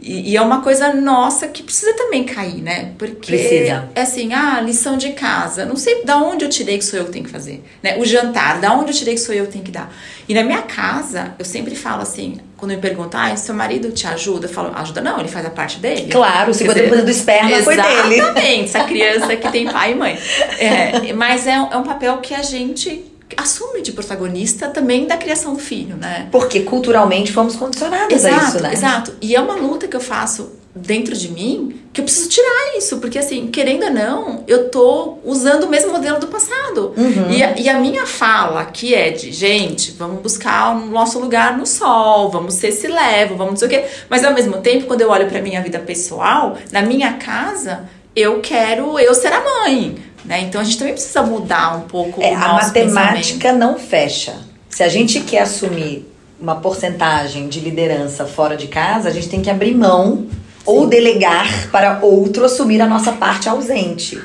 E, 0.06 0.30
e, 0.30 0.36
é 0.36 0.40
uma 0.40 0.60
coisa 0.60 0.92
nossa 0.94 1.48
que 1.48 1.64
precisa 1.64 1.92
também 1.94 2.22
cair, 2.22 2.62
né? 2.62 2.92
Porque 2.96 3.26
precisa. 3.26 3.88
é 3.92 4.02
assim, 4.02 4.32
ah, 4.32 4.60
lição 4.60 4.96
de 4.96 5.10
casa, 5.10 5.66
não 5.66 5.74
sei 5.74 6.04
da 6.04 6.16
onde 6.16 6.44
eu 6.44 6.48
tirei 6.48 6.78
que 6.78 6.84
sou 6.84 7.00
eu 7.00 7.06
que 7.06 7.10
tenho 7.10 7.24
que 7.24 7.30
fazer, 7.30 7.64
né? 7.82 7.98
O 7.98 8.04
jantar, 8.04 8.60
da 8.60 8.72
onde 8.72 8.92
eu 8.92 8.96
tirei 8.96 9.14
que 9.14 9.20
sou 9.20 9.34
eu 9.34 9.46
que 9.46 9.52
tenho 9.52 9.64
que 9.64 9.72
dar. 9.72 9.92
E 10.28 10.32
na 10.32 10.44
minha 10.44 10.62
casa, 10.62 11.34
eu 11.40 11.44
sempre 11.44 11.74
falo 11.74 12.02
assim, 12.02 12.38
quando 12.56 12.70
me 12.70 12.76
perguntam, 12.76 13.20
ah, 13.20 13.36
seu 13.36 13.52
marido 13.52 13.90
te 13.90 14.06
ajuda? 14.06 14.46
Eu 14.46 14.50
falo, 14.50 14.70
ajuda 14.76 15.00
não, 15.00 15.18
ele 15.18 15.28
faz 15.28 15.44
a 15.44 15.50
parte 15.50 15.80
dele. 15.80 16.12
Claro, 16.12 16.52
o 16.52 16.54
50% 16.54 17.02
do 17.02 17.10
esperma 17.10 17.58
foi 17.64 17.74
dele. 17.74 18.14
Exatamente, 18.14 18.64
essa 18.64 18.84
criança 18.84 19.34
que 19.34 19.50
tem 19.50 19.66
pai 19.66 19.90
e 19.90 19.94
mãe. 19.96 20.16
É, 20.60 21.12
mas 21.14 21.48
é, 21.48 21.54
é 21.54 21.76
um 21.76 21.82
papel 21.82 22.18
que 22.18 22.32
a 22.32 22.42
gente 22.42 23.04
assume 23.36 23.82
de 23.82 23.92
protagonista 23.92 24.68
também 24.68 25.06
da 25.06 25.16
criação 25.16 25.54
do 25.54 25.58
filho, 25.58 25.96
né? 25.96 26.28
Porque 26.30 26.60
culturalmente 26.60 27.32
fomos 27.32 27.56
condicionados 27.56 28.14
exato, 28.14 28.34
a 28.34 28.48
isso, 28.48 28.62
né? 28.62 28.72
Exato. 28.72 29.12
E 29.20 29.34
é 29.34 29.40
uma 29.40 29.56
luta 29.56 29.88
que 29.88 29.96
eu 29.96 30.00
faço 30.00 30.52
dentro 30.76 31.16
de 31.16 31.30
mim 31.30 31.80
que 31.92 32.02
eu 32.02 32.04
preciso 32.04 32.28
tirar 32.28 32.76
isso, 32.76 32.98
porque 32.98 33.18
assim, 33.18 33.46
querendo 33.46 33.84
ou 33.84 33.90
não, 33.90 34.44
eu 34.46 34.68
tô 34.68 35.16
usando 35.24 35.64
o 35.64 35.68
mesmo 35.68 35.92
modelo 35.92 36.20
do 36.20 36.26
passado. 36.26 36.92
Uhum. 36.94 37.30
E, 37.30 37.42
a, 37.42 37.58
e 37.58 37.68
a 37.70 37.80
minha 37.80 38.04
fala 38.04 38.66
que 38.66 38.94
é 38.94 39.10
de, 39.10 39.32
gente, 39.32 39.92
vamos 39.92 40.20
buscar 40.20 40.76
o 40.76 40.86
nosso 40.86 41.18
lugar 41.18 41.56
no 41.56 41.64
sol, 41.64 42.30
vamos 42.30 42.52
ser 42.52 42.70
se 42.72 42.86
levo, 42.86 43.36
vamos 43.36 43.52
não 43.52 43.56
sei 43.56 43.68
o 43.68 43.70
quê. 43.70 43.84
Mas 44.10 44.24
ao 44.24 44.34
mesmo 44.34 44.58
tempo, 44.58 44.84
quando 44.84 45.00
eu 45.00 45.08
olho 45.08 45.26
para 45.26 45.40
minha 45.40 45.62
vida 45.62 45.78
pessoal, 45.78 46.58
na 46.70 46.82
minha 46.82 47.14
casa, 47.14 47.88
eu 48.14 48.40
quero 48.40 48.98
eu 48.98 49.14
ser 49.14 49.32
a 49.32 49.42
mãe. 49.42 49.96
Né? 50.26 50.40
Então 50.40 50.60
a 50.60 50.64
gente 50.64 50.78
também 50.78 50.92
precisa 50.92 51.22
mudar 51.22 51.76
um 51.76 51.82
pouco 51.82 52.20
é, 52.20 52.32
o 52.32 52.38
nosso 52.38 52.48
A 52.48 52.66
matemática 52.66 53.52
não 53.52 53.78
fecha. 53.78 54.34
Se 54.68 54.82
a 54.82 54.88
gente 54.88 55.20
quer 55.20 55.42
assumir 55.42 56.12
uma 56.38 56.56
porcentagem 56.56 57.48
de 57.48 57.60
liderança 57.60 58.26
fora 58.26 58.56
de 58.56 58.66
casa, 58.66 59.08
a 59.08 59.12
gente 59.12 59.28
tem 59.28 59.40
que 59.40 59.48
abrir 59.48 59.74
mão 59.74 60.16
Sim. 60.16 60.30
ou 60.66 60.86
delegar 60.86 61.70
para 61.70 62.00
outro 62.02 62.44
assumir 62.44 62.80
a 62.80 62.86
nossa 62.86 63.12
parte 63.12 63.48
ausente. 63.48 64.20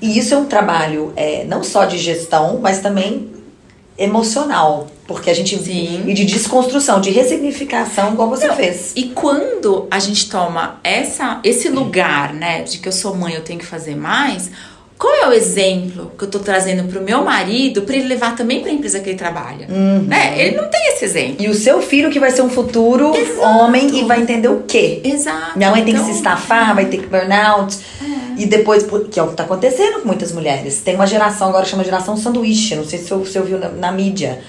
E 0.00 0.18
isso 0.18 0.34
é 0.34 0.36
um 0.36 0.46
trabalho 0.46 1.12
é, 1.14 1.44
não 1.44 1.62
só 1.62 1.84
de 1.84 1.98
gestão, 1.98 2.58
mas 2.60 2.80
também 2.80 3.30
emocional. 3.96 4.88
Porque 5.06 5.28
a 5.28 5.34
gente. 5.34 5.56
Sim. 5.58 6.04
E 6.06 6.14
de 6.14 6.24
desconstrução, 6.24 7.00
de 7.00 7.10
ressignificação, 7.10 8.14
igual 8.14 8.28
você 8.28 8.48
não, 8.48 8.56
fez. 8.56 8.92
E 8.96 9.04
quando 9.10 9.86
a 9.90 9.98
gente 9.98 10.30
toma 10.30 10.80
essa, 10.82 11.40
esse 11.44 11.68
lugar, 11.68 12.32
né, 12.32 12.62
de 12.62 12.78
que 12.78 12.88
eu 12.88 12.92
sou 12.92 13.14
mãe, 13.14 13.34
eu 13.34 13.42
tenho 13.42 13.58
que 13.58 13.66
fazer 13.66 13.94
mais 13.94 14.50
qual 15.04 15.14
é 15.16 15.28
o 15.28 15.32
exemplo 15.34 16.12
que 16.16 16.24
eu 16.24 16.26
estou 16.26 16.40
trazendo 16.40 16.88
para 16.88 16.98
o 16.98 17.02
meu 17.02 17.22
marido 17.22 17.82
para 17.82 17.94
ele 17.94 18.08
levar 18.08 18.34
também 18.34 18.60
para 18.60 18.70
a 18.70 18.72
empresa 18.72 19.00
que 19.00 19.10
ele 19.10 19.18
trabalha? 19.18 19.66
Uhum. 19.68 20.04
Né? 20.04 20.40
Ele 20.40 20.56
não 20.56 20.70
tem 20.70 20.80
esse 20.94 21.04
exemplo. 21.04 21.44
E 21.44 21.48
o 21.50 21.52
seu 21.52 21.82
filho 21.82 22.10
que 22.10 22.18
vai 22.18 22.30
ser 22.30 22.40
um 22.40 22.48
futuro 22.48 23.14
Exato. 23.14 23.42
homem 23.42 23.98
e 23.98 24.04
vai 24.04 24.22
entender 24.22 24.48
o 24.48 24.62
quê? 24.66 25.02
Exato. 25.04 25.58
Minha 25.58 25.70
mãe 25.70 25.82
então, 25.82 25.92
tem 25.92 26.00
que 26.00 26.10
se 26.10 26.18
então, 26.18 26.32
estafar, 26.32 26.74
vai 26.74 26.86
ter 26.86 27.02
que 27.02 27.06
burnout. 27.06 27.76
É. 28.00 28.40
E 28.40 28.46
depois, 28.46 28.82
que 29.10 29.20
é 29.20 29.22
o 29.22 29.26
que 29.26 29.32
está 29.32 29.42
acontecendo 29.42 30.00
com 30.00 30.06
muitas 30.06 30.32
mulheres. 30.32 30.80
Tem 30.80 30.94
uma 30.94 31.06
geração 31.06 31.50
agora 31.50 31.66
chama 31.66 31.84
geração 31.84 32.16
sanduíche, 32.16 32.74
não 32.74 32.86
sei 32.86 32.98
se 32.98 33.10
você 33.12 33.38
ouviu 33.38 33.58
na, 33.58 33.68
na 33.68 33.92
mídia, 33.92 34.40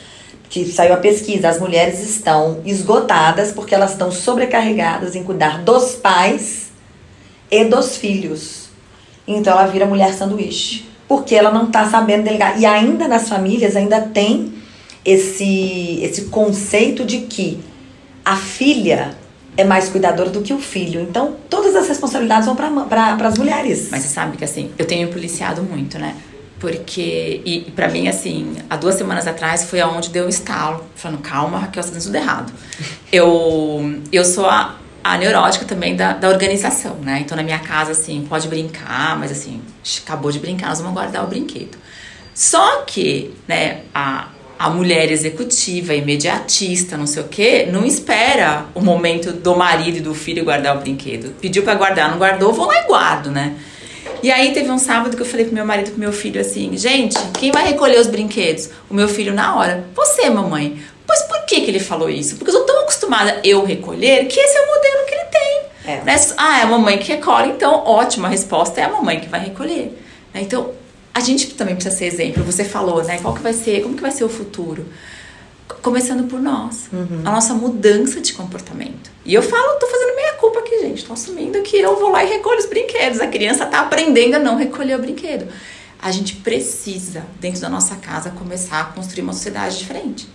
que 0.49 0.71
saiu 0.71 0.93
a 0.93 0.97
pesquisa. 0.97 1.49
As 1.49 1.59
mulheres 1.59 2.01
estão 2.01 2.61
esgotadas 2.65 3.51
porque 3.51 3.75
elas 3.75 3.91
estão 3.91 4.09
sobrecarregadas 4.09 5.17
em 5.17 5.23
cuidar 5.23 5.61
dos 5.65 5.95
pais 5.95 6.67
e 7.51 7.65
dos 7.65 7.97
filhos. 7.97 8.64
Então 9.27 9.53
ela 9.53 9.67
vira 9.67 9.85
mulher 9.85 10.13
sanduíche. 10.13 10.85
Porque 11.07 11.35
ela 11.35 11.51
não 11.51 11.65
está 11.65 11.87
sabendo 11.87 12.23
delegar. 12.23 12.59
E 12.59 12.65
ainda 12.65 13.07
nas 13.07 13.29
famílias 13.29 13.75
ainda 13.75 14.01
tem 14.01 14.53
esse, 15.03 15.99
esse 16.01 16.25
conceito 16.25 17.05
de 17.05 17.19
que 17.19 17.59
a 18.23 18.35
filha 18.35 19.15
é 19.57 19.63
mais 19.63 19.87
cuidadora 19.89 20.29
do 20.29 20.41
que 20.41 20.53
o 20.53 20.59
filho. 20.59 20.99
Então, 20.99 21.35
todas 21.49 21.75
as 21.75 21.87
responsabilidades 21.87 22.45
vão 22.45 22.55
para 22.55 23.15
as 23.27 23.37
mulheres. 23.37 23.89
Mas 23.91 24.03
você 24.03 24.09
sabe 24.09 24.37
que 24.37 24.43
assim, 24.43 24.71
eu 24.77 24.85
tenho 24.85 25.07
policiado 25.09 25.61
muito, 25.63 25.97
né? 25.97 26.15
Porque, 26.59 27.41
e, 27.45 27.61
para 27.75 27.89
mim, 27.89 28.07
assim, 28.07 28.55
há 28.69 28.75
duas 28.75 28.95
semanas 28.95 29.27
atrás 29.27 29.65
foi 29.65 29.79
aonde 29.81 30.09
deu 30.09 30.25
o 30.25 30.29
estalo. 30.29 30.83
Falando, 30.95 31.21
calma, 31.21 31.59
Raquel, 31.59 31.83
você 31.83 31.91
tá 31.91 31.99
tudo 31.99 32.15
errado. 32.15 32.51
Eu, 33.11 33.99
eu 34.11 34.25
sou 34.25 34.45
a, 34.47 34.75
a 35.05 35.19
neurótica 35.19 35.65
também 35.65 35.95
da, 35.95 36.13
da 36.13 36.27
organização, 36.27 36.95
né? 36.95 37.19
Então, 37.23 37.37
na 37.37 37.43
minha 37.43 37.59
casa, 37.59 37.91
assim, 37.91 38.25
pode 38.27 38.47
brincar, 38.47 39.15
mas 39.19 39.31
assim, 39.31 39.61
acabou 40.03 40.31
de 40.31 40.39
brincar, 40.39 40.69
nós 40.69 40.79
vamos 40.79 40.95
guardar 40.95 41.23
o 41.23 41.27
brinquedo. 41.27 41.77
Só 42.33 42.81
que, 42.87 43.31
né, 43.47 43.81
a, 43.93 44.29
a 44.57 44.67
mulher 44.71 45.11
executiva, 45.11 45.93
imediatista, 45.93 46.97
não 46.97 47.05
sei 47.05 47.21
o 47.21 47.27
quê, 47.27 47.69
não 47.71 47.85
espera 47.85 48.65
o 48.73 48.81
momento 48.81 49.31
do 49.31 49.55
marido 49.55 49.97
e 49.99 50.01
do 50.01 50.15
filho 50.15 50.43
guardar 50.43 50.75
o 50.75 50.79
brinquedo. 50.79 51.35
Pediu 51.39 51.61
para 51.61 51.75
guardar, 51.75 52.09
não 52.09 52.17
guardou, 52.17 52.51
vou 52.51 52.65
lá 52.65 52.81
e 52.81 52.87
guardo, 52.87 53.29
né? 53.29 53.55
E 54.23 54.31
aí 54.31 54.53
teve 54.53 54.71
um 54.71 54.79
sábado 54.79 55.15
que 55.15 55.21
eu 55.21 55.27
falei 55.27 55.45
pro 55.45 55.53
meu 55.53 55.67
marido 55.67 55.91
pro 55.91 55.99
meu 55.99 56.11
filho 56.11 56.41
assim, 56.41 56.75
gente, 56.75 57.15
quem 57.33 57.51
vai 57.51 57.63
recolher 57.67 57.99
os 57.99 58.07
brinquedos? 58.07 58.71
O 58.89 58.93
meu 58.95 59.07
filho 59.07 59.35
na 59.35 59.55
hora. 59.55 59.85
Você, 59.93 60.31
mamãe. 60.31 60.81
Pois 61.05 61.21
por 61.21 61.45
que, 61.45 61.61
que 61.61 61.69
ele 61.69 61.79
falou 61.79 62.09
isso? 62.09 62.37
Porque 62.37 62.49
eu 62.49 62.55
sou 62.55 62.65
tão 62.65 62.84
acostumada 62.95 63.41
eu 63.43 63.63
recolher 63.65 64.25
que 64.27 64.39
esse 64.39 64.57
é 64.57 64.61
o 64.61 64.67
modelo 64.67 65.05
que 65.05 65.13
ele 65.13 65.25
tem. 65.25 65.93
É. 65.93 66.01
Né? 66.03 66.15
Ah, 66.37 66.59
é 66.59 66.63
a 66.63 66.67
mamãe 66.67 66.97
que 66.97 67.07
recolhe, 67.07 67.51
então 67.51 67.83
ótima, 67.85 68.27
a 68.27 68.31
resposta 68.31 68.79
é 68.79 68.85
a 68.85 68.89
mamãe 68.89 69.19
que 69.19 69.27
vai 69.27 69.39
recolher. 69.39 70.01
Né? 70.33 70.41
Então, 70.41 70.71
a 71.13 71.19
gente 71.19 71.53
também 71.53 71.75
precisa 71.75 71.95
ser 71.95 72.05
exemplo. 72.05 72.43
Você 72.43 72.63
falou, 72.63 73.03
né? 73.03 73.19
Qual 73.21 73.33
que 73.33 73.41
vai 73.41 73.53
ser, 73.53 73.81
como 73.83 73.95
que 73.95 74.01
vai 74.01 74.11
ser 74.11 74.23
o 74.23 74.29
futuro? 74.29 74.85
Começando 75.81 76.27
por 76.27 76.41
nós. 76.41 76.89
Uhum. 76.91 77.21
A 77.23 77.31
nossa 77.31 77.53
mudança 77.53 78.19
de 78.19 78.33
comportamento. 78.33 79.11
E 79.23 79.33
eu 79.33 79.41
falo, 79.41 79.79
tô 79.79 79.87
fazendo 79.87 80.15
meia 80.15 80.33
culpa 80.33 80.59
aqui, 80.59 80.81
gente. 80.81 81.05
Tô 81.05 81.13
assumindo 81.13 81.61
que 81.61 81.77
eu 81.77 81.97
vou 81.97 82.09
lá 82.09 82.23
e 82.23 82.29
recolho 82.29 82.59
os 82.59 82.65
brinquedos. 82.65 83.21
A 83.21 83.27
criança 83.27 83.65
tá 83.65 83.79
aprendendo 83.79 84.35
a 84.35 84.39
não 84.39 84.57
recolher 84.57 84.95
o 84.95 85.01
brinquedo. 85.01 85.47
A 85.99 86.11
gente 86.11 86.35
precisa, 86.35 87.25
dentro 87.39 87.61
da 87.61 87.69
nossa 87.69 87.95
casa, 87.95 88.31
começar 88.31 88.81
a 88.81 88.85
construir 88.85 89.23
uma 89.23 89.33
sociedade 89.33 89.77
diferente. 89.77 90.27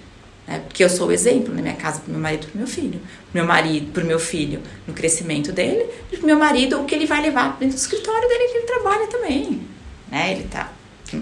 Né? 0.50 0.58
Porque 0.66 0.82
eu 0.82 0.90
sou 0.90 1.08
o 1.08 1.12
exemplo 1.12 1.54
na 1.54 1.62
minha 1.62 1.76
casa 1.76 2.00
pro 2.00 2.10
meu 2.10 2.20
marido 2.20 2.48
pro 2.48 2.58
meu 2.58 2.66
filho. 2.66 3.00
Meu 3.32 3.46
marido, 3.46 3.92
pro 3.92 4.04
meu 4.04 4.18
filho, 4.18 4.60
no 4.86 4.92
crescimento 4.92 5.52
dele. 5.52 5.86
E 6.10 6.16
pro 6.16 6.26
meu 6.26 6.38
marido, 6.38 6.80
o 6.80 6.84
que 6.84 6.94
ele 6.94 7.06
vai 7.06 7.22
levar 7.22 7.56
dentro 7.60 7.76
do 7.76 7.80
escritório 7.80 8.28
dele, 8.28 8.48
que 8.48 8.58
ele 8.58 8.66
trabalha 8.66 9.06
também. 9.06 9.62
Né? 10.10 10.32
Ele 10.32 10.48
tá... 10.48 10.72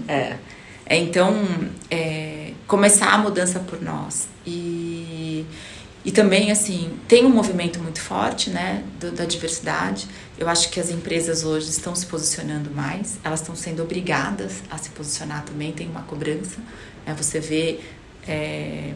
É. 0.07 0.35
é 0.85 0.97
então, 0.97 1.47
é, 1.91 2.51
começar 2.67 3.11
a 3.11 3.17
mudança 3.19 3.59
por 3.59 3.79
nós. 3.81 4.27
E 4.45 5.45
e 6.03 6.11
também, 6.11 6.49
assim, 6.49 6.97
tem 7.07 7.25
um 7.25 7.29
movimento 7.29 7.79
muito 7.79 7.99
forte, 7.99 8.49
né, 8.49 8.83
do, 8.99 9.11
da 9.11 9.25
diversidade. 9.25 10.07
Eu 10.37 10.47
acho 10.47 10.69
que 10.69 10.79
as 10.79 10.89
empresas 10.89 11.43
hoje 11.43 11.69
estão 11.69 11.93
se 11.93 12.05
posicionando 12.05 12.71
mais, 12.71 13.19
elas 13.23 13.41
estão 13.41 13.53
sendo 13.55 13.83
obrigadas 13.83 14.63
a 14.71 14.77
se 14.77 14.89
posicionar 14.91 15.43
também, 15.43 15.73
tem 15.73 15.87
uma 15.89 16.03
cobrança. 16.03 16.57
Né? 17.05 17.13
Você 17.17 17.39
vê, 17.41 17.81
é, 18.27 18.93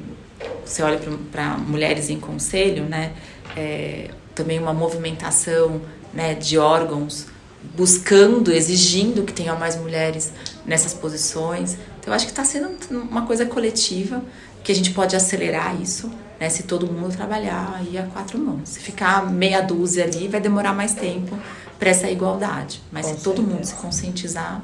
você 0.66 0.82
olha 0.84 1.00
para 1.32 1.58
mulheres 1.58 2.10
em 2.10 2.20
conselho, 2.20 2.86
né, 2.86 3.14
é, 3.56 4.10
também 4.36 4.60
uma 4.60 4.74
movimentação 4.74 5.82
né, 6.14 6.34
de 6.34 6.58
órgãos 6.58 7.28
buscando, 7.76 8.52
exigindo 8.52 9.24
que 9.24 9.32
tenham 9.32 9.58
mais 9.58 9.76
mulheres 9.78 10.34
nessas 10.66 10.94
posições. 10.94 11.78
Então, 12.00 12.08
eu 12.08 12.14
acho 12.14 12.26
que 12.26 12.32
está 12.32 12.44
sendo 12.44 12.70
uma 12.92 13.26
coisa 13.26 13.46
coletiva 13.46 14.22
que 14.64 14.72
a 14.72 14.76
gente 14.76 14.92
pode 14.92 15.16
acelerar 15.16 15.80
isso 15.82 16.12
né? 16.44 16.50
Se 16.50 16.64
todo 16.64 16.86
mundo 16.92 17.16
trabalhar 17.16 17.76
aí 17.76 17.98
a 17.98 18.04
quatro 18.04 18.38
mãos. 18.38 18.68
Se 18.70 18.80
ficar 18.80 19.32
meia 19.32 19.62
dúzia 19.62 20.04
ali, 20.04 20.28
vai 20.28 20.42
demorar 20.42 20.74
mais 20.74 20.94
tempo 20.94 21.38
para 21.80 21.90
essa 21.90 22.10
igualdade. 22.10 22.82
Mas 22.92 23.06
Com 23.06 23.14
se 23.14 23.22
certeza. 23.22 23.36
todo 23.36 23.48
mundo 23.48 23.64
se 23.64 23.74
conscientizar, 23.76 24.62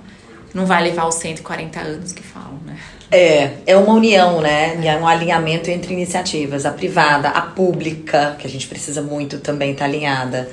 não 0.53 0.65
vai 0.65 0.83
levar 0.83 1.07
os 1.07 1.15
140 1.15 1.79
anos 1.79 2.11
que 2.11 2.23
falam, 2.23 2.59
né? 2.65 2.77
É, 3.11 3.51
é 3.65 3.75
uma 3.75 3.93
união, 3.93 4.39
né? 4.39 4.79
É 4.85 4.95
um 4.97 5.07
alinhamento 5.07 5.69
entre 5.71 5.93
iniciativas, 5.93 6.65
a 6.65 6.71
privada, 6.71 7.29
a 7.29 7.41
pública, 7.41 8.35
que 8.37 8.45
a 8.45 8.49
gente 8.49 8.67
precisa 8.67 9.01
muito 9.01 9.39
também 9.39 9.71
estar 9.71 9.85
tá 9.85 9.89
alinhada. 9.89 10.49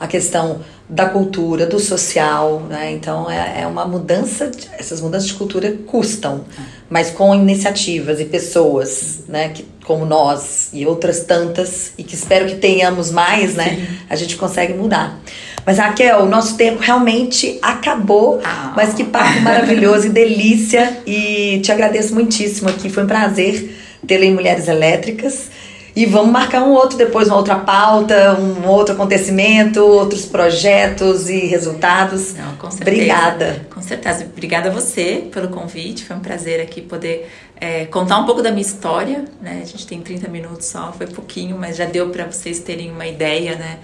A 0.00 0.06
questão 0.06 0.60
da 0.88 1.06
cultura, 1.06 1.66
do 1.66 1.78
social, 1.78 2.60
né? 2.60 2.92
Então 2.92 3.30
é, 3.30 3.62
é 3.62 3.66
uma 3.66 3.84
mudança, 3.84 4.48
de, 4.48 4.68
essas 4.78 5.00
mudanças 5.00 5.28
de 5.28 5.34
cultura 5.34 5.76
custam, 5.86 6.46
mas 6.88 7.10
com 7.10 7.34
iniciativas 7.34 8.20
e 8.20 8.24
pessoas, 8.24 9.24
né? 9.28 9.50
Que, 9.50 9.66
como 9.88 10.04
nós 10.04 10.68
e 10.70 10.84
outras 10.84 11.20
tantas, 11.20 11.92
e 11.96 12.04
que 12.04 12.14
espero 12.14 12.46
que 12.46 12.56
tenhamos 12.56 13.10
mais, 13.10 13.54
né? 13.54 13.70
Sim. 13.70 13.98
A 14.10 14.14
gente 14.14 14.36
consegue 14.36 14.74
mudar. 14.74 15.18
Mas 15.64 15.78
Raquel, 15.78 16.20
o 16.20 16.26
nosso 16.26 16.58
tempo 16.58 16.82
realmente 16.82 17.58
acabou, 17.62 18.38
ah. 18.44 18.74
mas 18.76 18.92
que 18.92 19.02
papo 19.02 19.40
maravilhoso 19.40 20.06
e 20.06 20.10
delícia, 20.10 20.98
e 21.06 21.60
te 21.62 21.72
agradeço 21.72 22.14
muitíssimo 22.14 22.68
aqui, 22.68 22.90
foi 22.90 23.04
um 23.04 23.06
prazer 23.06 23.74
tê-la 24.06 24.26
em 24.26 24.34
Mulheres 24.34 24.68
Elétricas. 24.68 25.50
E 25.96 26.06
vamos 26.06 26.30
marcar 26.30 26.62
um 26.62 26.70
outro 26.70 26.96
depois, 26.96 27.26
uma 27.26 27.36
outra 27.36 27.56
pauta, 27.56 28.38
um 28.38 28.68
outro 28.68 28.94
acontecimento, 28.94 29.80
outros 29.80 30.24
projetos 30.24 31.28
e 31.28 31.46
resultados. 31.46 32.34
Não, 32.34 32.54
com 32.54 32.70
certeza. 32.70 32.96
Obrigada. 32.96 33.66
Com 33.68 33.82
certeza. 33.82 34.24
Obrigada 34.24 34.68
a 34.68 34.72
você 34.72 35.28
pelo 35.32 35.48
convite. 35.48 36.04
Foi 36.04 36.14
um 36.14 36.20
prazer 36.20 36.60
aqui 36.60 36.80
poder 36.80 37.28
é, 37.60 37.86
contar 37.86 38.18
um 38.18 38.26
pouco 38.26 38.42
da 38.42 38.50
minha 38.50 38.62
história. 38.62 39.24
Né? 39.40 39.60
A 39.62 39.66
gente 39.66 39.86
tem 39.86 40.00
30 40.00 40.28
minutos 40.28 40.66
só, 40.66 40.92
foi 40.92 41.06
pouquinho, 41.06 41.56
mas 41.58 41.76
já 41.76 41.84
deu 41.84 42.10
para 42.10 42.26
vocês 42.26 42.60
terem 42.60 42.90
uma 42.90 43.06
ideia, 43.06 43.56
né? 43.56 43.78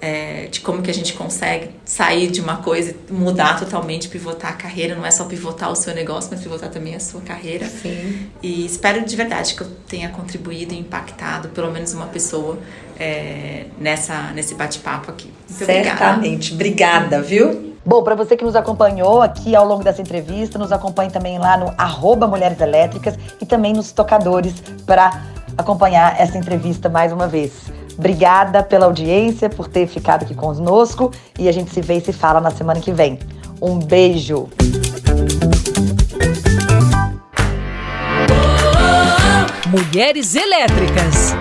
é, 0.00 0.46
de 0.50 0.60
como 0.60 0.82
que 0.82 0.90
a 0.90 0.94
gente 0.94 1.14
consegue 1.14 1.70
sair 1.84 2.30
de 2.30 2.40
uma 2.40 2.58
coisa 2.58 2.94
e 3.08 3.12
mudar 3.12 3.58
totalmente, 3.58 4.08
pivotar 4.08 4.52
a 4.52 4.54
carreira. 4.54 4.94
Não 4.94 5.06
é 5.06 5.10
só 5.10 5.24
pivotar 5.24 5.70
o 5.70 5.76
seu 5.76 5.94
negócio, 5.94 6.30
mas 6.30 6.40
pivotar 6.40 6.70
também 6.70 6.94
a 6.94 7.00
sua 7.00 7.20
carreira. 7.22 7.66
Sim. 7.66 8.28
E 8.42 8.66
espero 8.66 9.04
de 9.04 9.16
verdade 9.16 9.54
que 9.54 9.62
eu 9.62 9.68
tenha 9.88 10.08
contribuído 10.10 10.74
e 10.74 10.78
impactado 10.78 11.48
pelo 11.48 11.72
menos 11.72 11.94
uma 11.94 12.06
pessoa 12.06 12.58
é, 12.98 13.66
nessa, 13.78 14.32
nesse 14.32 14.54
bate-papo 14.54 15.10
aqui. 15.10 15.32
Muito 15.48 15.64
Certamente. 15.64 16.52
Obrigada. 16.52 17.16
obrigada, 17.16 17.22
viu? 17.22 17.75
Bom, 17.86 18.02
para 18.02 18.16
você 18.16 18.36
que 18.36 18.44
nos 18.44 18.56
acompanhou 18.56 19.22
aqui 19.22 19.54
ao 19.54 19.64
longo 19.64 19.84
dessa 19.84 20.02
entrevista, 20.02 20.58
nos 20.58 20.72
acompanhe 20.72 21.08
também 21.08 21.38
lá 21.38 21.56
no 21.56 21.72
arroba 21.78 22.26
Mulheres 22.26 22.60
Elétricas 22.60 23.16
e 23.40 23.46
também 23.46 23.72
nos 23.72 23.92
tocadores 23.92 24.54
para 24.84 25.22
acompanhar 25.56 26.20
essa 26.20 26.36
entrevista 26.36 26.88
mais 26.88 27.12
uma 27.12 27.28
vez. 27.28 27.52
Obrigada 27.96 28.60
pela 28.64 28.86
audiência, 28.86 29.48
por 29.48 29.68
ter 29.68 29.86
ficado 29.86 30.24
aqui 30.24 30.34
conosco 30.34 31.12
e 31.38 31.48
a 31.48 31.52
gente 31.52 31.70
se 31.70 31.80
vê 31.80 31.98
e 31.98 32.00
se 32.00 32.12
fala 32.12 32.40
na 32.40 32.50
semana 32.50 32.80
que 32.80 32.90
vem. 32.90 33.20
Um 33.62 33.78
beijo! 33.78 34.48
Mulheres 39.70 40.34
Elétricas. 40.34 41.35